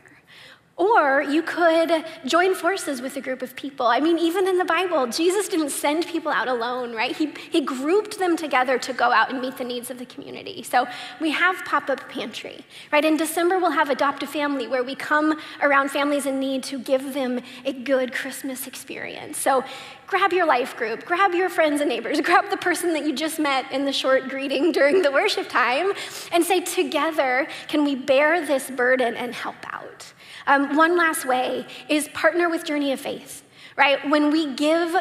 Or 0.79 1.23
you 1.23 1.43
could 1.43 2.05
join 2.25 2.55
forces 2.55 3.03
with 3.03 3.17
a 3.17 3.21
group 3.21 3.43
of 3.43 3.57
people. 3.57 3.87
I 3.87 3.99
mean, 3.99 4.17
even 4.17 4.47
in 4.47 4.59
the 4.59 4.65
Bible, 4.65 5.09
Jesus 5.09 5.49
didn't 5.49 5.71
send 5.71 6.07
people 6.07 6.31
out 6.31 6.47
alone, 6.47 6.95
right? 6.95 7.17
He, 7.17 7.33
he 7.51 7.63
grouped 7.63 8.21
them 8.21 8.37
together 8.37 8.79
to 8.79 8.93
go 8.93 9.11
out 9.11 9.31
and 9.31 9.41
meet 9.41 9.57
the 9.57 9.65
needs 9.65 9.91
of 9.91 9.99
the 9.99 10.07
community. 10.07 10.63
So 10.63 10.87
we 11.21 11.33
have 11.33 11.57
pop 11.65 11.91
up 11.91 12.09
pantry, 12.09 12.65
right? 12.93 13.05
In 13.05 13.17
December, 13.17 13.59
we'll 13.59 13.73
have 13.73 13.91
Adopt 13.91 14.23
a 14.23 14.29
Family, 14.29 14.69
where 14.69 14.85
we 14.85 14.95
come 14.95 15.41
around 15.63 15.91
families 15.91 16.27
in 16.27 16.39
need 16.39 16.63
to 16.65 16.79
give 16.79 17.13
them 17.13 17.41
a 17.65 17.73
good 17.73 18.13
Christmas 18.13 18.69
experience. 18.69 19.37
So 19.37 19.65
grab 20.09 20.33
your 20.33 20.47
life 20.47 20.77
group, 20.77 21.05
grab 21.05 21.35
your 21.35 21.49
friends 21.49 21.81
and 21.81 21.89
neighbors, 21.89 22.21
grab 22.21 22.51
the 22.51 22.57
person 22.57 22.95
that 22.95 23.07
you 23.07 23.15
just 23.15 23.39
met 23.39 23.71
in 23.71 23.85
the 23.85 23.93
short 23.93 24.29
greeting 24.29 24.73
during 24.79 25.03
the 25.03 25.13
worship 25.13 25.49
time, 25.49 25.93
and 26.33 26.43
say, 26.43 26.61
Together, 26.61 27.47
can 27.69 27.85
we 27.85 27.95
bear 27.95 28.45
this 28.45 28.71
burden 28.71 29.15
and 29.15 29.33
help 29.35 29.57
out? 29.73 30.13
Um, 30.47 30.77
one 30.77 30.97
last 30.97 31.27
way 31.27 31.67
is 31.89 32.09
partner 32.09 32.49
with 32.49 32.65
Journey 32.65 32.93
of 32.93 33.01
Faith, 33.01 33.43
right? 33.77 34.09
When 34.09 34.31
we 34.31 34.55
give 34.55 34.97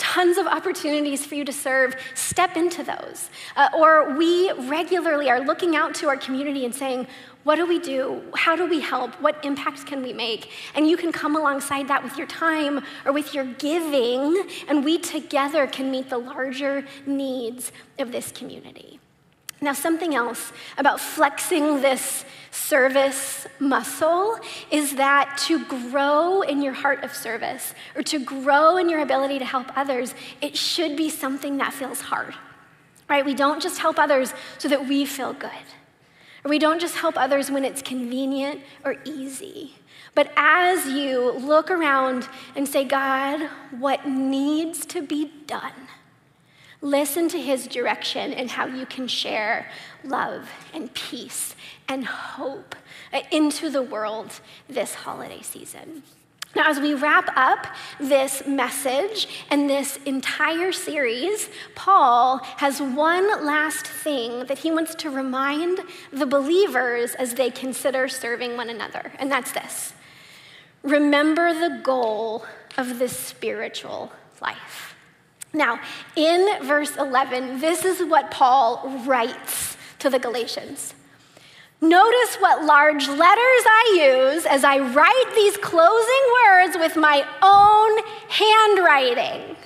tons 0.00 0.38
of 0.38 0.46
opportunities 0.46 1.24
for 1.24 1.34
you 1.34 1.44
to 1.44 1.52
serve, 1.52 1.94
step 2.14 2.56
into 2.56 2.82
those. 2.82 3.30
Uh, 3.54 3.68
or 3.78 4.16
we 4.16 4.50
regularly 4.52 5.30
are 5.30 5.40
looking 5.40 5.76
out 5.76 5.94
to 5.94 6.08
our 6.08 6.16
community 6.16 6.64
and 6.64 6.74
saying, 6.74 7.06
what 7.44 7.56
do 7.56 7.66
we 7.66 7.78
do? 7.78 8.22
How 8.34 8.54
do 8.54 8.66
we 8.66 8.80
help? 8.80 9.14
What 9.20 9.44
impact 9.44 9.86
can 9.86 10.02
we 10.02 10.12
make? 10.12 10.50
And 10.74 10.88
you 10.88 10.96
can 10.96 11.10
come 11.10 11.36
alongside 11.36 11.88
that 11.88 12.04
with 12.04 12.16
your 12.18 12.26
time 12.26 12.84
or 13.06 13.12
with 13.12 13.34
your 13.34 13.44
giving, 13.44 14.42
and 14.68 14.84
we 14.84 14.98
together 14.98 15.66
can 15.66 15.90
meet 15.90 16.10
the 16.10 16.18
larger 16.18 16.84
needs 17.06 17.72
of 17.98 18.12
this 18.12 18.30
community. 18.30 19.00
Now, 19.62 19.74
something 19.74 20.14
else 20.14 20.52
about 20.78 21.00
flexing 21.00 21.82
this 21.82 22.24
service 22.50 23.46
muscle 23.58 24.38
is 24.70 24.96
that 24.96 25.36
to 25.46 25.64
grow 25.66 26.40
in 26.40 26.62
your 26.62 26.72
heart 26.72 27.04
of 27.04 27.14
service 27.14 27.74
or 27.94 28.02
to 28.04 28.18
grow 28.18 28.78
in 28.78 28.88
your 28.88 29.00
ability 29.00 29.38
to 29.38 29.44
help 29.44 29.66
others, 29.76 30.14
it 30.40 30.56
should 30.56 30.96
be 30.96 31.10
something 31.10 31.58
that 31.58 31.74
feels 31.74 32.00
hard, 32.00 32.34
right? 33.08 33.24
We 33.24 33.34
don't 33.34 33.62
just 33.62 33.78
help 33.78 33.98
others 33.98 34.32
so 34.56 34.68
that 34.68 34.88
we 34.88 35.04
feel 35.04 35.34
good, 35.34 35.50
or 36.44 36.50
we 36.50 36.58
don't 36.58 36.80
just 36.80 36.96
help 36.96 37.16
others 37.16 37.50
when 37.50 37.64
it's 37.64 37.82
convenient 37.82 38.60
or 38.84 38.96
easy. 39.04 39.74
But 40.14 40.32
as 40.36 40.86
you 40.86 41.32
look 41.32 41.70
around 41.70 42.28
and 42.56 42.68
say, 42.68 42.84
God, 42.84 43.48
what 43.78 44.08
needs 44.08 44.84
to 44.86 45.02
be 45.02 45.30
done? 45.46 45.72
Listen 46.82 47.28
to 47.28 47.40
his 47.40 47.66
direction 47.66 48.32
and 48.32 48.50
how 48.50 48.66
you 48.66 48.86
can 48.86 49.06
share 49.06 49.70
love 50.02 50.50
and 50.72 50.92
peace 50.94 51.54
and 51.88 52.06
hope 52.06 52.74
into 53.30 53.68
the 53.68 53.82
world 53.82 54.40
this 54.68 54.94
holiday 54.94 55.42
season. 55.42 56.02
Now, 56.56 56.68
as 56.68 56.80
we 56.80 56.94
wrap 56.94 57.30
up 57.36 57.68
this 58.00 58.44
message 58.44 59.28
and 59.50 59.70
this 59.70 59.98
entire 60.04 60.72
series, 60.72 61.48
Paul 61.76 62.38
has 62.56 62.80
one 62.80 63.44
last 63.46 63.86
thing 63.86 64.46
that 64.46 64.58
he 64.58 64.72
wants 64.72 64.96
to 64.96 65.10
remind 65.10 65.80
the 66.12 66.26
believers 66.26 67.14
as 67.14 67.34
they 67.34 67.50
consider 67.50 68.08
serving 68.08 68.56
one 68.56 68.68
another, 68.68 69.12
and 69.18 69.30
that's 69.30 69.52
this 69.52 69.94
remember 70.82 71.52
the 71.52 71.80
goal 71.82 72.44
of 72.78 72.98
the 72.98 73.08
spiritual 73.08 74.10
life. 74.40 74.94
Now, 75.52 75.80
in 76.16 76.64
verse 76.64 76.96
11, 76.96 77.60
this 77.60 77.84
is 77.84 78.08
what 78.08 78.30
Paul 78.30 79.02
writes 79.04 79.76
to 79.98 80.08
the 80.08 80.18
Galatians. 80.18 80.94
Notice 81.80 82.36
what 82.36 82.64
large 82.64 83.08
letters 83.08 83.18
I 83.18 84.32
use 84.34 84.46
as 84.46 84.64
I 84.64 84.78
write 84.78 85.32
these 85.34 85.56
closing 85.56 86.24
words 86.44 86.76
with 86.76 86.96
my 86.96 87.24
own 87.40 88.04
handwriting. 88.28 89.56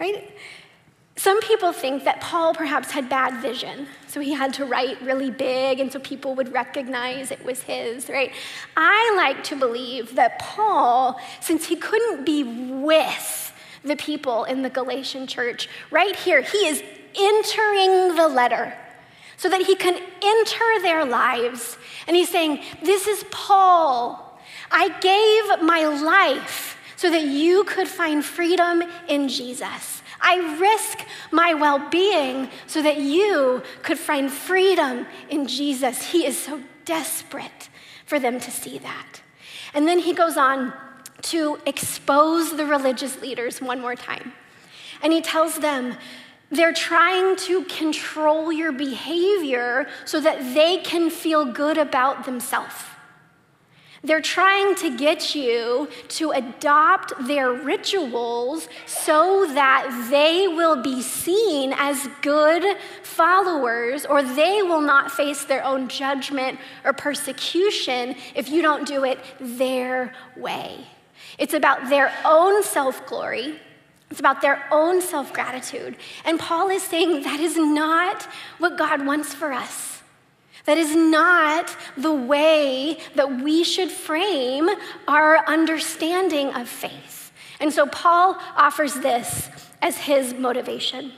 Right? 0.00 0.34
Some 1.16 1.40
people 1.42 1.72
think 1.72 2.04
that 2.04 2.20
Paul 2.20 2.54
perhaps 2.54 2.90
had 2.90 3.08
bad 3.08 3.42
vision, 3.42 3.86
so 4.08 4.20
he 4.20 4.32
had 4.32 4.54
to 4.54 4.64
write 4.64 5.00
really 5.02 5.30
big 5.30 5.78
and 5.78 5.92
so 5.92 6.00
people 6.00 6.34
would 6.34 6.52
recognize 6.52 7.30
it 7.30 7.44
was 7.44 7.62
his, 7.62 8.08
right? 8.08 8.32
I 8.76 9.12
like 9.16 9.44
to 9.44 9.56
believe 9.56 10.14
that 10.16 10.38
Paul, 10.38 11.20
since 11.40 11.66
he 11.66 11.76
couldn't 11.76 12.24
be 12.24 12.42
with 12.42 13.52
the 13.84 13.96
people 13.96 14.44
in 14.44 14.62
the 14.62 14.70
Galatian 14.70 15.26
church. 15.26 15.68
Right 15.90 16.16
here, 16.16 16.40
he 16.40 16.66
is 16.66 16.82
entering 17.14 18.16
the 18.16 18.28
letter 18.28 18.74
so 19.42 19.48
that 19.48 19.62
he 19.62 19.74
can 19.74 20.00
enter 20.22 20.82
their 20.82 21.04
lives. 21.04 21.76
And 22.06 22.16
he's 22.16 22.28
saying, 22.28 22.60
This 22.84 23.08
is 23.08 23.24
Paul. 23.32 24.38
I 24.70 24.88
gave 25.00 25.66
my 25.66 25.84
life 25.84 26.78
so 26.94 27.10
that 27.10 27.24
you 27.24 27.64
could 27.64 27.88
find 27.88 28.24
freedom 28.24 28.84
in 29.08 29.28
Jesus. 29.28 30.00
I 30.20 30.56
risk 30.60 31.04
my 31.32 31.54
well 31.54 31.80
being 31.90 32.50
so 32.68 32.82
that 32.82 32.98
you 32.98 33.64
could 33.82 33.98
find 33.98 34.30
freedom 34.30 35.06
in 35.28 35.48
Jesus. 35.48 36.12
He 36.12 36.24
is 36.24 36.38
so 36.38 36.62
desperate 36.84 37.68
for 38.06 38.20
them 38.20 38.38
to 38.38 38.50
see 38.52 38.78
that. 38.78 39.22
And 39.74 39.88
then 39.88 39.98
he 39.98 40.14
goes 40.14 40.36
on 40.36 40.72
to 41.22 41.58
expose 41.66 42.56
the 42.56 42.64
religious 42.64 43.20
leaders 43.20 43.60
one 43.60 43.80
more 43.80 43.96
time. 43.96 44.34
And 45.02 45.12
he 45.12 45.20
tells 45.20 45.58
them, 45.58 45.96
they're 46.52 46.72
trying 46.72 47.34
to 47.36 47.64
control 47.64 48.52
your 48.52 48.72
behavior 48.72 49.88
so 50.04 50.20
that 50.20 50.38
they 50.54 50.76
can 50.78 51.08
feel 51.10 51.46
good 51.46 51.78
about 51.78 52.26
themselves. 52.26 52.74
They're 54.04 54.20
trying 54.20 54.74
to 54.76 54.96
get 54.96 55.34
you 55.34 55.88
to 56.08 56.32
adopt 56.32 57.12
their 57.26 57.52
rituals 57.52 58.68
so 58.84 59.46
that 59.54 60.08
they 60.10 60.48
will 60.48 60.82
be 60.82 61.00
seen 61.00 61.72
as 61.76 62.08
good 62.20 62.76
followers 63.04 64.04
or 64.04 64.22
they 64.22 64.62
will 64.62 64.80
not 64.80 65.12
face 65.12 65.44
their 65.44 65.64
own 65.64 65.88
judgment 65.88 66.58
or 66.84 66.92
persecution 66.92 68.16
if 68.34 68.50
you 68.50 68.60
don't 68.60 68.86
do 68.86 69.04
it 69.04 69.20
their 69.40 70.12
way. 70.36 70.84
It's 71.38 71.54
about 71.54 71.88
their 71.88 72.12
own 72.24 72.64
self 72.64 73.06
glory. 73.06 73.60
It's 74.12 74.20
about 74.20 74.42
their 74.42 74.62
own 74.70 75.00
self 75.00 75.32
gratitude. 75.32 75.96
And 76.26 76.38
Paul 76.38 76.68
is 76.68 76.82
saying 76.82 77.22
that 77.22 77.40
is 77.40 77.56
not 77.56 78.28
what 78.58 78.76
God 78.76 79.06
wants 79.06 79.32
for 79.32 79.54
us. 79.54 80.02
That 80.66 80.76
is 80.76 80.94
not 80.94 81.74
the 81.96 82.12
way 82.12 82.98
that 83.14 83.40
we 83.40 83.64
should 83.64 83.90
frame 83.90 84.68
our 85.08 85.38
understanding 85.48 86.48
of 86.48 86.68
faith. 86.68 87.32
And 87.58 87.72
so 87.72 87.86
Paul 87.86 88.36
offers 88.54 88.92
this 88.92 89.48
as 89.80 89.96
his 89.96 90.34
motivation. 90.34 91.12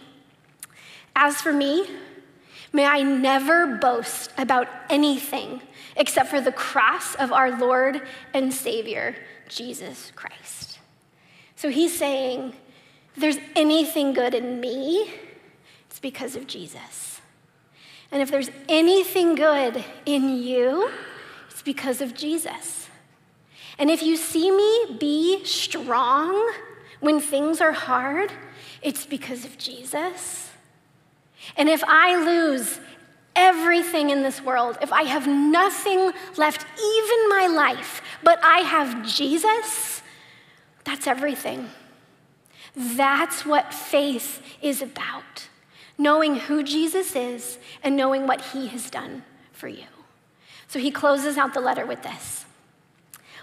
As 1.17 1.41
for 1.41 1.53
me, 1.53 1.89
may 2.73 2.87
I 2.87 3.03
never 3.03 3.77
boast 3.79 4.31
about 4.39 4.69
anything 4.89 5.63
except 5.97 6.31
for 6.31 6.41
the 6.41 6.53
cross 6.53 7.17
of 7.17 7.33
our 7.33 7.59
Lord 7.59 8.03
and 8.33 8.55
Savior, 8.55 9.17
Jesus 9.49 10.13
Christ. 10.15 10.79
So 11.57 11.71
he's 11.71 11.99
saying, 11.99 12.55
there's 13.17 13.39
anything 13.55 14.13
good 14.13 14.35
in 14.35 14.61
me, 14.61 15.13
it's 15.87 16.01
because 16.01 16.37
of 16.37 16.47
Jesus. 16.47 17.21
And 18.11 18.23
if 18.23 18.31
there's 18.31 18.51
anything 18.69 19.35
good 19.35 19.85
in 20.07 20.43
you, 20.43 20.91
it's 21.51 21.63
because 21.63 22.01
of 22.01 22.15
Jesus. 22.15 22.89
And 23.79 23.91
if 23.91 24.03
you 24.03 24.17
see 24.17 24.51
me 24.51 24.97
be 24.99 25.45
strong 25.45 26.53
when 27.01 27.21
things 27.21 27.61
are 27.61 27.73
hard, 27.73 28.33
it's 28.83 29.05
because 29.07 29.45
of 29.45 29.59
Jesus. 29.59 30.51
And 31.57 31.69
if 31.69 31.83
I 31.85 32.17
lose 32.25 32.79
everything 33.37 34.11
in 34.11 34.23
this 34.23 34.41
world, 34.41 34.79
if 34.81 34.93
I 34.93 35.03
have 35.03 35.27
nothing 35.27 36.13
left, 36.37 36.65
even 36.79 37.29
my 37.29 37.49
life, 37.49 38.01
but 38.23 38.39
I 38.43 38.59
have 38.59 39.07
Jesus, 39.07 40.03
that's 40.85 41.07
everything. 41.07 41.69
That's 42.77 43.47
what 43.47 43.73
faith 43.73 44.43
is 44.61 44.83
about 44.83 45.49
knowing 45.99 46.37
who 46.37 46.63
Jesus 46.63 47.15
is 47.15 47.59
and 47.83 47.97
knowing 47.97 48.27
what 48.27 48.41
he 48.47 48.67
has 48.69 48.91
done 48.91 49.23
for 49.53 49.69
you. 49.69 49.85
So 50.69 50.79
he 50.79 50.91
closes 50.91 51.37
out 51.37 51.55
the 51.55 51.61
letter 51.61 51.87
with 51.87 52.03
this 52.03 52.45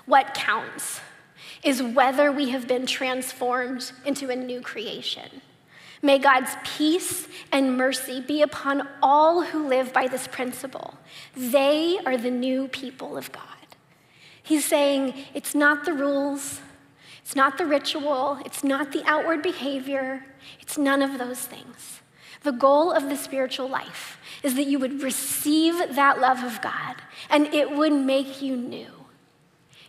What 0.06 0.34
counts 0.34 1.00
is 1.64 1.82
whether 1.82 2.32
we 2.32 2.50
have 2.50 2.68
been 2.68 2.86
transformed 2.86 3.92
into 4.06 4.30
a 4.30 4.36
new 4.36 4.62
creation. 4.62 5.42
May 6.02 6.18
God's 6.18 6.50
peace 6.64 7.28
and 7.52 7.78
mercy 7.78 8.22
be 8.22 8.42
upon 8.42 8.88
all 9.04 9.44
who 9.44 9.68
live 9.68 9.94
by 9.94 10.08
this 10.08 10.28
principle. 10.28 10.96
They 11.38 12.00
are 12.04 12.18
the 12.18 12.32
new 12.32 12.68
people 12.70 13.16
of 13.16 13.32
God. 13.32 13.44
He's 14.42 14.66
saying 14.66 15.14
it's 15.36 15.54
not 15.54 15.86
the 15.86 15.94
rules, 15.94 16.60
it's 17.32 17.36
not 17.38 17.58
the 17.58 17.66
ritual, 17.66 18.40
it's 18.44 18.62
not 18.62 18.92
the 18.92 19.04
outward 19.06 19.42
behavior, 19.42 20.26
it's 20.60 20.78
none 20.78 21.02
of 21.02 21.18
those 21.18 21.40
things. 21.40 22.02
The 22.44 22.52
goal 22.52 22.92
of 22.92 23.08
the 23.08 23.16
spiritual 23.16 23.70
life 23.70 24.18
is 24.44 24.56
that 24.56 24.66
you 24.66 24.78
would 24.80 25.02
receive 25.02 25.96
that 25.96 26.20
love 26.20 26.44
of 26.44 26.62
God 26.62 26.98
and 27.30 27.48
it 27.54 27.72
would 27.72 27.94
make 27.94 28.42
you 28.42 28.58
new. 28.58 28.92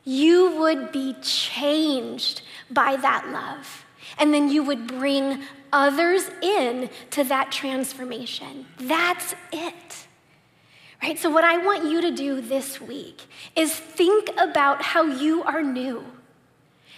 You 0.05 0.57
would 0.61 0.92
be 0.92 1.16
changed 1.20 2.42
by 2.70 2.94
that 2.94 3.26
love. 3.33 3.87
And 4.18 4.33
then 4.33 4.48
you 4.48 4.62
would 4.62 4.87
bring 4.87 5.42
others 5.72 6.31
in 6.42 6.90
to 7.11 7.24
that 7.24 7.50
transformation. 7.50 8.66
That's 8.78 9.35
it. 9.50 10.07
Right? 11.02 11.18
So, 11.18 11.28
what 11.28 11.42
I 11.42 11.59
want 11.59 11.90
you 11.90 12.02
to 12.02 12.12
do 12.12 12.40
this 12.40 12.81
week 12.81 13.22
is 13.57 13.74
think 13.74 14.31
about 14.38 14.81
how 14.81 15.02
you 15.02 15.42
are 15.42 15.62
new. 15.62 16.05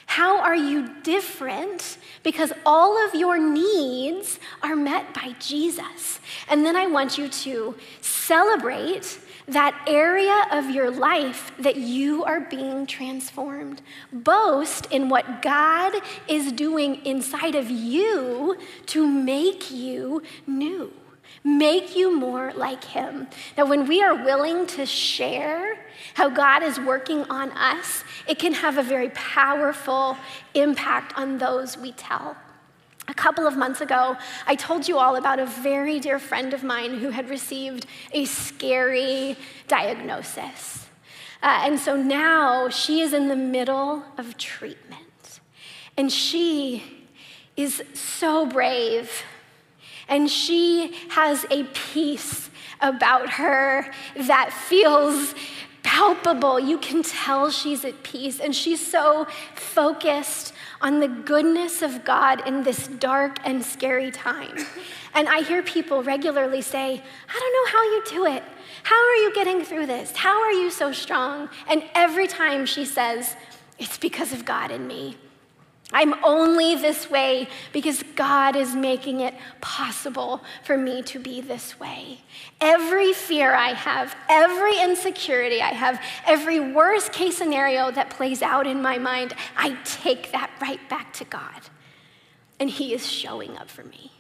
How 0.07 0.40
are 0.40 0.57
you 0.57 0.90
different? 1.03 1.99
Because 2.23 2.53
all 2.64 2.97
of 3.07 3.14
your 3.14 3.38
needs 3.38 4.38
are 4.62 4.77
met 4.77 5.12
by 5.14 5.35
Jesus. 5.40 6.21
And 6.49 6.64
then 6.64 6.77
I 6.77 6.87
want 6.87 7.19
you 7.19 7.29
to 7.29 7.75
celebrate 8.01 9.19
that 9.47 9.79
area 9.87 10.47
of 10.51 10.71
your 10.71 10.90
life 10.90 11.53
that 11.59 11.77
you 11.77 12.25
are 12.25 12.40
being 12.40 12.87
transformed. 12.87 13.83
Boast 14.12 14.87
in 14.90 15.09
what 15.09 15.43
God 15.43 15.93
is 16.29 16.53
doing 16.53 17.05
inside 17.05 17.55
of 17.55 17.71
you 17.71 18.57
to 18.87 19.07
make 19.07 19.71
you 19.71 20.23
new, 20.47 20.93
make 21.42 21.97
you 21.97 22.16
more 22.16 22.53
like 22.55 22.85
Him. 22.85 23.27
Now, 23.57 23.66
when 23.66 23.87
we 23.88 24.03
are 24.03 24.14
willing 24.14 24.66
to 24.68 24.87
share 24.87 25.79
how 26.14 26.29
God 26.29 26.62
is 26.62 26.79
working 26.79 27.25
on 27.25 27.51
us, 27.53 28.05
it 28.29 28.38
can 28.38 28.53
have 28.53 28.79
a 28.79 28.83
very 28.83 29.11
powerful 29.11 30.16
impact 30.55 31.16
on 31.18 31.38
those 31.38 31.77
we 31.77 31.92
tell. 31.92 32.37
A 33.07 33.14
couple 33.14 33.47
of 33.47 33.57
months 33.57 33.81
ago, 33.81 34.16
I 34.47 34.55
told 34.55 34.88
you 34.88 34.99
all 34.99 35.16
about 35.16 35.38
a 35.38 35.47
very 35.47 36.01
dear 36.01 36.18
friend 36.18 36.55
of 36.55 36.64
mine 36.64 36.99
who 36.99 37.11
had 37.11 37.29
received 37.29 37.87
a 38.12 38.25
scary 38.25 39.37
diagnosis. 39.68 40.87
Uh, 41.42 41.61
and 41.64 41.79
so 41.79 41.97
now 41.97 42.70
she 42.70 43.03
is 43.03 43.12
in 43.12 43.29
the 43.29 43.37
middle 43.37 44.03
of 44.16 44.38
treatment. 44.38 45.40
And 45.99 46.11
she 46.11 46.83
is 47.57 47.83
so 47.92 48.47
brave. 48.47 49.23
And 50.09 50.31
she 50.31 50.95
has 51.11 51.47
a 51.51 51.64
peace 51.64 52.51
about 52.81 53.31
her 53.31 53.90
that 54.17 54.53
feels 54.53 55.35
palpable. 55.83 56.59
You 56.59 56.79
can 56.79 57.03
tell 57.03 57.51
she's 57.51 57.85
at 57.85 58.03
peace. 58.03 58.40
And 58.40 58.55
she's 58.55 58.85
so 58.85 59.27
focused 59.55 60.53
on 60.81 61.01
the 61.01 61.09
goodness 61.09 61.83
of 61.83 62.05
God 62.05 62.47
in 62.47 62.64
this 62.64 62.88
dark 62.88 63.38
and 63.45 63.64
scary 63.64 64.11
time. 64.11 64.57
And 65.14 65.29
I 65.29 65.43
hear 65.43 65.62
people 65.62 66.03
regularly 66.03 66.62
say, 66.62 67.01
I 67.29 67.38
don't 67.38 67.73
know 67.73 67.79
how 67.79 67.85
you 67.85 68.03
do 68.11 68.37
it. 68.37 68.43
How 68.83 68.97
are 68.97 69.17
you 69.17 69.33
getting 69.35 69.64
through 69.64 69.87
this? 69.87 70.17
How 70.17 70.43
are 70.43 70.53
you 70.53 70.71
so 70.71 70.90
strong? 70.93 71.49
And 71.69 71.85
every 71.95 72.27
time 72.27 72.67
she 72.67 72.85
says, 72.85 73.37
It's 73.79 73.99
because 73.99 74.33
of 74.33 74.45
God 74.45 74.71
in 74.71 74.87
me. 74.87 75.17
I'm 75.92 76.14
only 76.25 76.77
this 76.77 77.11
way 77.11 77.47
because 77.73 78.03
God 78.16 78.57
is 78.57 78.75
making 78.75 79.20
it 79.20 79.35
possible 79.61 80.42
for 80.64 80.77
me 80.77 81.03
to 81.03 81.18
be 81.18 81.40
this 81.40 81.79
way. 81.79 82.18
Every 82.61 83.12
fear 83.12 83.55
I 83.55 83.75
have, 83.75 84.16
every 84.29 84.81
insecurity 84.81 85.61
I 85.61 85.73
have, 85.73 86.03
every 86.27 86.59
worst 86.59 87.12
case 87.12 87.37
scenario 87.37 87.90
that 87.90 88.11
plays 88.11 88.40
out 88.40 88.66
in 88.66 88.81
my 88.81 88.99
mind, 88.99 89.35
I 89.57 89.77
take 89.85 90.33
that 90.33 90.51
right 90.61 90.81
back 90.88 91.12
to 91.14 91.25
God. 91.25 91.61
And 92.59 92.70
He 92.70 92.94
is 92.94 93.07
showing 93.07 93.57
up 93.59 93.68
for 93.68 93.85
me. 93.85 94.13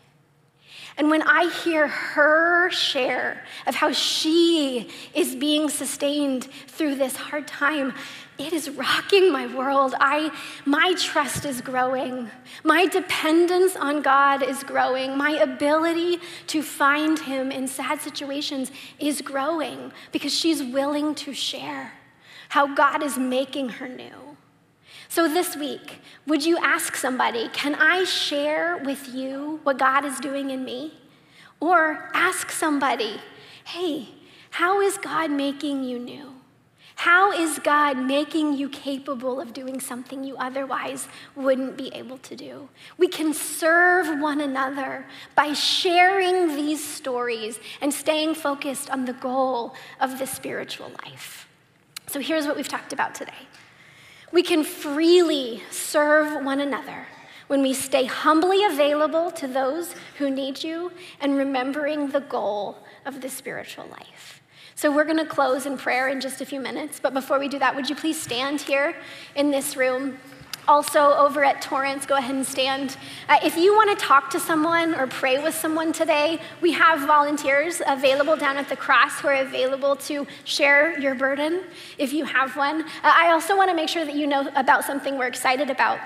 And 0.96 1.10
when 1.10 1.22
I 1.22 1.50
hear 1.64 1.88
her 1.88 2.70
share 2.70 3.42
of 3.66 3.74
how 3.74 3.90
she 3.92 4.88
is 5.12 5.34
being 5.34 5.68
sustained 5.68 6.44
through 6.68 6.94
this 6.94 7.16
hard 7.16 7.48
time, 7.48 7.94
it 8.38 8.52
is 8.52 8.70
rocking 8.70 9.32
my 9.32 9.52
world. 9.54 9.94
I, 9.98 10.30
my 10.64 10.94
trust 10.98 11.44
is 11.44 11.60
growing. 11.60 12.30
My 12.62 12.86
dependence 12.86 13.74
on 13.74 14.02
God 14.02 14.42
is 14.42 14.62
growing. 14.62 15.16
My 15.16 15.30
ability 15.30 16.18
to 16.48 16.62
find 16.62 17.18
Him 17.18 17.50
in 17.50 17.66
sad 17.66 18.00
situations 18.00 18.70
is 19.00 19.20
growing 19.20 19.92
because 20.12 20.32
she's 20.32 20.62
willing 20.62 21.14
to 21.16 21.32
share 21.32 21.92
how 22.48 22.72
God 22.72 23.02
is 23.02 23.18
making 23.18 23.68
her 23.68 23.88
new. 23.88 24.33
So, 25.14 25.28
this 25.28 25.54
week, 25.54 26.00
would 26.26 26.44
you 26.44 26.58
ask 26.58 26.96
somebody, 26.96 27.48
Can 27.52 27.76
I 27.76 28.02
share 28.02 28.78
with 28.78 29.14
you 29.14 29.60
what 29.62 29.78
God 29.78 30.04
is 30.04 30.18
doing 30.18 30.50
in 30.50 30.64
me? 30.64 30.92
Or 31.60 32.10
ask 32.12 32.50
somebody, 32.50 33.20
Hey, 33.62 34.08
how 34.50 34.80
is 34.80 34.98
God 34.98 35.30
making 35.30 35.84
you 35.84 36.00
new? 36.00 36.34
How 36.96 37.30
is 37.30 37.60
God 37.60 37.96
making 37.96 38.54
you 38.54 38.68
capable 38.68 39.40
of 39.40 39.52
doing 39.52 39.78
something 39.78 40.24
you 40.24 40.36
otherwise 40.36 41.06
wouldn't 41.36 41.76
be 41.76 41.94
able 41.94 42.18
to 42.18 42.34
do? 42.34 42.68
We 42.98 43.06
can 43.06 43.32
serve 43.32 44.20
one 44.20 44.40
another 44.40 45.06
by 45.36 45.52
sharing 45.52 46.56
these 46.56 46.82
stories 46.82 47.60
and 47.80 47.94
staying 47.94 48.34
focused 48.34 48.90
on 48.90 49.04
the 49.04 49.12
goal 49.12 49.76
of 50.00 50.18
the 50.18 50.26
spiritual 50.26 50.90
life. 51.04 51.46
So 52.08 52.18
here's 52.18 52.48
what 52.48 52.56
we've 52.56 52.66
talked 52.66 52.92
about 52.92 53.14
today 53.14 53.46
we 54.34 54.42
can 54.42 54.64
freely 54.64 55.62
serve 55.70 56.44
one 56.44 56.58
another 56.58 57.06
when 57.46 57.62
we 57.62 57.72
stay 57.72 58.04
humbly 58.04 58.64
available 58.64 59.30
to 59.30 59.46
those 59.46 59.94
who 60.18 60.28
need 60.28 60.64
you 60.64 60.90
and 61.20 61.36
remembering 61.36 62.08
the 62.08 62.20
goal 62.20 62.76
of 63.06 63.20
the 63.20 63.28
spiritual 63.28 63.86
life. 63.86 64.42
So 64.74 64.90
we're 64.90 65.04
going 65.04 65.18
to 65.18 65.24
close 65.24 65.66
in 65.66 65.78
prayer 65.78 66.08
in 66.08 66.20
just 66.20 66.40
a 66.40 66.46
few 66.46 66.58
minutes. 66.58 66.98
But 66.98 67.14
before 67.14 67.38
we 67.38 67.46
do 67.48 67.60
that, 67.60 67.76
would 67.76 67.88
you 67.88 67.94
please 67.94 68.20
stand 68.20 68.60
here 68.60 68.96
in 69.36 69.52
this 69.52 69.76
room? 69.76 70.18
Also, 70.66 71.12
over 71.14 71.44
at 71.44 71.60
Torrance, 71.60 72.06
go 72.06 72.16
ahead 72.16 72.34
and 72.34 72.46
stand. 72.46 72.96
Uh, 73.28 73.38
if 73.44 73.56
you 73.56 73.74
want 73.74 73.96
to 73.98 74.04
talk 74.04 74.30
to 74.30 74.40
someone 74.40 74.94
or 74.94 75.06
pray 75.06 75.42
with 75.42 75.54
someone 75.54 75.92
today, 75.92 76.40
we 76.62 76.72
have 76.72 77.00
volunteers 77.06 77.82
available 77.86 78.34
down 78.34 78.56
at 78.56 78.68
the 78.68 78.76
cross 78.76 79.20
who 79.20 79.28
are 79.28 79.34
available 79.34 79.94
to 79.96 80.26
share 80.44 80.98
your 80.98 81.14
burden 81.14 81.64
if 81.98 82.14
you 82.14 82.24
have 82.24 82.56
one. 82.56 82.82
Uh, 82.82 82.86
I 83.02 83.30
also 83.32 83.56
want 83.56 83.68
to 83.70 83.76
make 83.76 83.90
sure 83.90 84.04
that 84.06 84.14
you 84.14 84.26
know 84.26 84.48
about 84.56 84.84
something 84.84 85.18
we're 85.18 85.26
excited 85.26 85.68
about. 85.68 85.98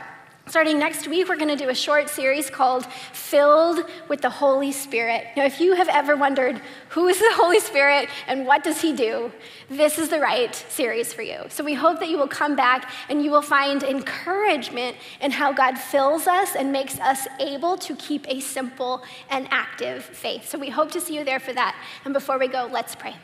Starting 0.49 0.79
next 0.79 1.07
week, 1.07 1.29
we're 1.29 1.37
going 1.37 1.55
to 1.55 1.63
do 1.63 1.69
a 1.69 1.75
short 1.75 2.09
series 2.09 2.49
called 2.49 2.87
Filled 3.13 3.85
with 4.09 4.23
the 4.23 4.31
Holy 4.31 4.73
Spirit. 4.73 5.27
Now, 5.37 5.45
if 5.45 5.61
you 5.61 5.75
have 5.75 5.89
ever 5.89 6.17
wondered 6.17 6.63
who 6.89 7.07
is 7.07 7.19
the 7.19 7.33
Holy 7.35 7.61
Spirit 7.61 8.09
and 8.27 8.47
what 8.47 8.65
does 8.65 8.81
he 8.81 8.95
do, 8.95 9.31
this 9.69 9.99
is 9.99 10.09
the 10.09 10.21
right 10.21 10.55
series 10.71 11.13
for 11.13 11.21
you. 11.21 11.43
So 11.51 11.63
we 11.63 11.75
hope 11.75 12.01
that 12.01 12.09
you 12.09 12.17
will 12.17 12.29
come 12.29 12.57
back 12.57 12.91
and 13.11 13.23
you 13.23 13.31
will 13.31 13.43
find 13.43 13.83
encouragement 13.83 14.97
in 15.21 15.33
how 15.33 15.53
God 15.53 15.77
fills 15.77 16.27
us 16.27 16.57
and 16.57 16.73
makes 16.73 16.99
us 16.99 17.29
able 17.41 17.77
to 17.77 17.95
keep 17.97 18.27
a 18.27 18.41
simple 18.41 19.03
and 19.29 19.49
active 19.51 20.03
faith. 20.03 20.49
So 20.49 20.59
we 20.59 20.71
hope 20.71 20.91
to 20.93 21.01
see 21.01 21.15
you 21.15 21.25
there 21.25 21.41
for 21.41 21.53
that. 21.53 21.77
And 22.07 22.15
before 22.15 22.39
we 22.39 22.49
go, 22.49 22.71
let's 22.73 22.95
pray. 22.95 23.17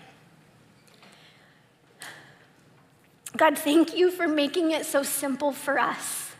God, 3.38 3.56
thank 3.56 3.96
you 3.96 4.10
for 4.10 4.28
making 4.28 4.72
it 4.72 4.84
so 4.84 5.02
simple 5.02 5.52
for 5.52 5.78
us. 5.78 6.33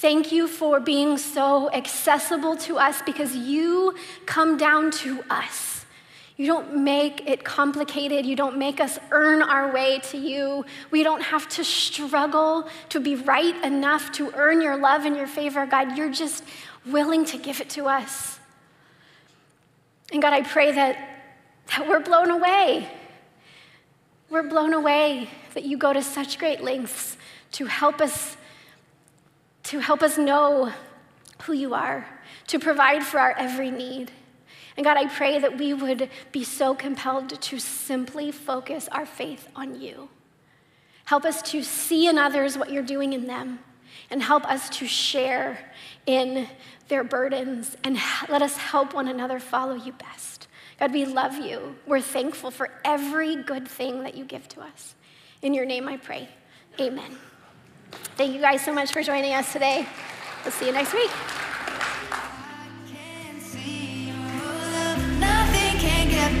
Thank 0.00 0.32
you 0.32 0.48
for 0.48 0.80
being 0.80 1.18
so 1.18 1.70
accessible 1.72 2.56
to 2.56 2.78
us 2.78 3.02
because 3.02 3.36
you 3.36 3.94
come 4.24 4.56
down 4.56 4.90
to 4.92 5.22
us. 5.28 5.84
You 6.38 6.46
don't 6.46 6.82
make 6.84 7.28
it 7.28 7.44
complicated. 7.44 8.24
You 8.24 8.34
don't 8.34 8.56
make 8.56 8.80
us 8.80 8.98
earn 9.10 9.42
our 9.42 9.70
way 9.74 9.98
to 10.04 10.16
you. 10.16 10.64
We 10.90 11.02
don't 11.02 11.20
have 11.20 11.50
to 11.50 11.64
struggle 11.64 12.66
to 12.88 12.98
be 12.98 13.14
right 13.14 13.54
enough 13.62 14.10
to 14.12 14.32
earn 14.36 14.62
your 14.62 14.78
love 14.78 15.04
and 15.04 15.14
your 15.14 15.26
favor. 15.26 15.66
God, 15.66 15.98
you're 15.98 16.10
just 16.10 16.44
willing 16.86 17.26
to 17.26 17.36
give 17.36 17.60
it 17.60 17.68
to 17.70 17.84
us. 17.84 18.40
And 20.14 20.22
God, 20.22 20.32
I 20.32 20.40
pray 20.40 20.72
that, 20.72 20.96
that 21.66 21.86
we're 21.86 22.00
blown 22.00 22.30
away. 22.30 22.88
We're 24.30 24.48
blown 24.48 24.72
away 24.72 25.28
that 25.52 25.64
you 25.64 25.76
go 25.76 25.92
to 25.92 26.02
such 26.02 26.38
great 26.38 26.62
lengths 26.62 27.18
to 27.52 27.66
help 27.66 28.00
us 28.00 28.38
to 29.70 29.78
help 29.78 30.02
us 30.02 30.18
know 30.18 30.72
who 31.42 31.52
you 31.52 31.74
are, 31.74 32.04
to 32.48 32.58
provide 32.58 33.04
for 33.04 33.20
our 33.20 33.32
every 33.38 33.70
need. 33.70 34.10
And 34.76 34.82
God, 34.82 34.96
I 34.96 35.06
pray 35.06 35.38
that 35.38 35.58
we 35.58 35.72
would 35.72 36.10
be 36.32 36.42
so 36.42 36.74
compelled 36.74 37.40
to 37.40 37.60
simply 37.60 38.32
focus 38.32 38.88
our 38.90 39.06
faith 39.06 39.46
on 39.54 39.80
you. 39.80 40.08
Help 41.04 41.24
us 41.24 41.40
to 41.52 41.62
see 41.62 42.08
in 42.08 42.18
others 42.18 42.58
what 42.58 42.72
you're 42.72 42.82
doing 42.82 43.12
in 43.12 43.28
them, 43.28 43.60
and 44.10 44.20
help 44.20 44.44
us 44.44 44.68
to 44.70 44.88
share 44.88 45.72
in 46.04 46.48
their 46.88 47.04
burdens, 47.04 47.76
and 47.84 47.96
let 48.28 48.42
us 48.42 48.56
help 48.56 48.92
one 48.92 49.06
another 49.06 49.38
follow 49.38 49.74
you 49.74 49.92
best. 49.92 50.48
God, 50.80 50.92
we 50.92 51.04
love 51.04 51.36
you. 51.36 51.76
We're 51.86 52.00
thankful 52.00 52.50
for 52.50 52.70
every 52.84 53.36
good 53.36 53.68
thing 53.68 54.02
that 54.02 54.16
you 54.16 54.24
give 54.24 54.48
to 54.48 54.62
us. 54.62 54.96
In 55.42 55.54
your 55.54 55.64
name 55.64 55.86
I 55.86 55.96
pray. 55.96 56.28
Amen. 56.80 57.29
Thank 58.16 58.34
you 58.34 58.40
guys 58.40 58.64
so 58.64 58.72
much 58.72 58.92
for 58.92 59.02
joining 59.02 59.32
us 59.34 59.52
today. 59.52 59.86
We'll 60.44 60.52
see 60.52 60.66
you 60.66 60.72
next 60.72 60.92
week. 60.92 61.10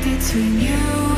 between 0.02 0.60
you 0.60 1.09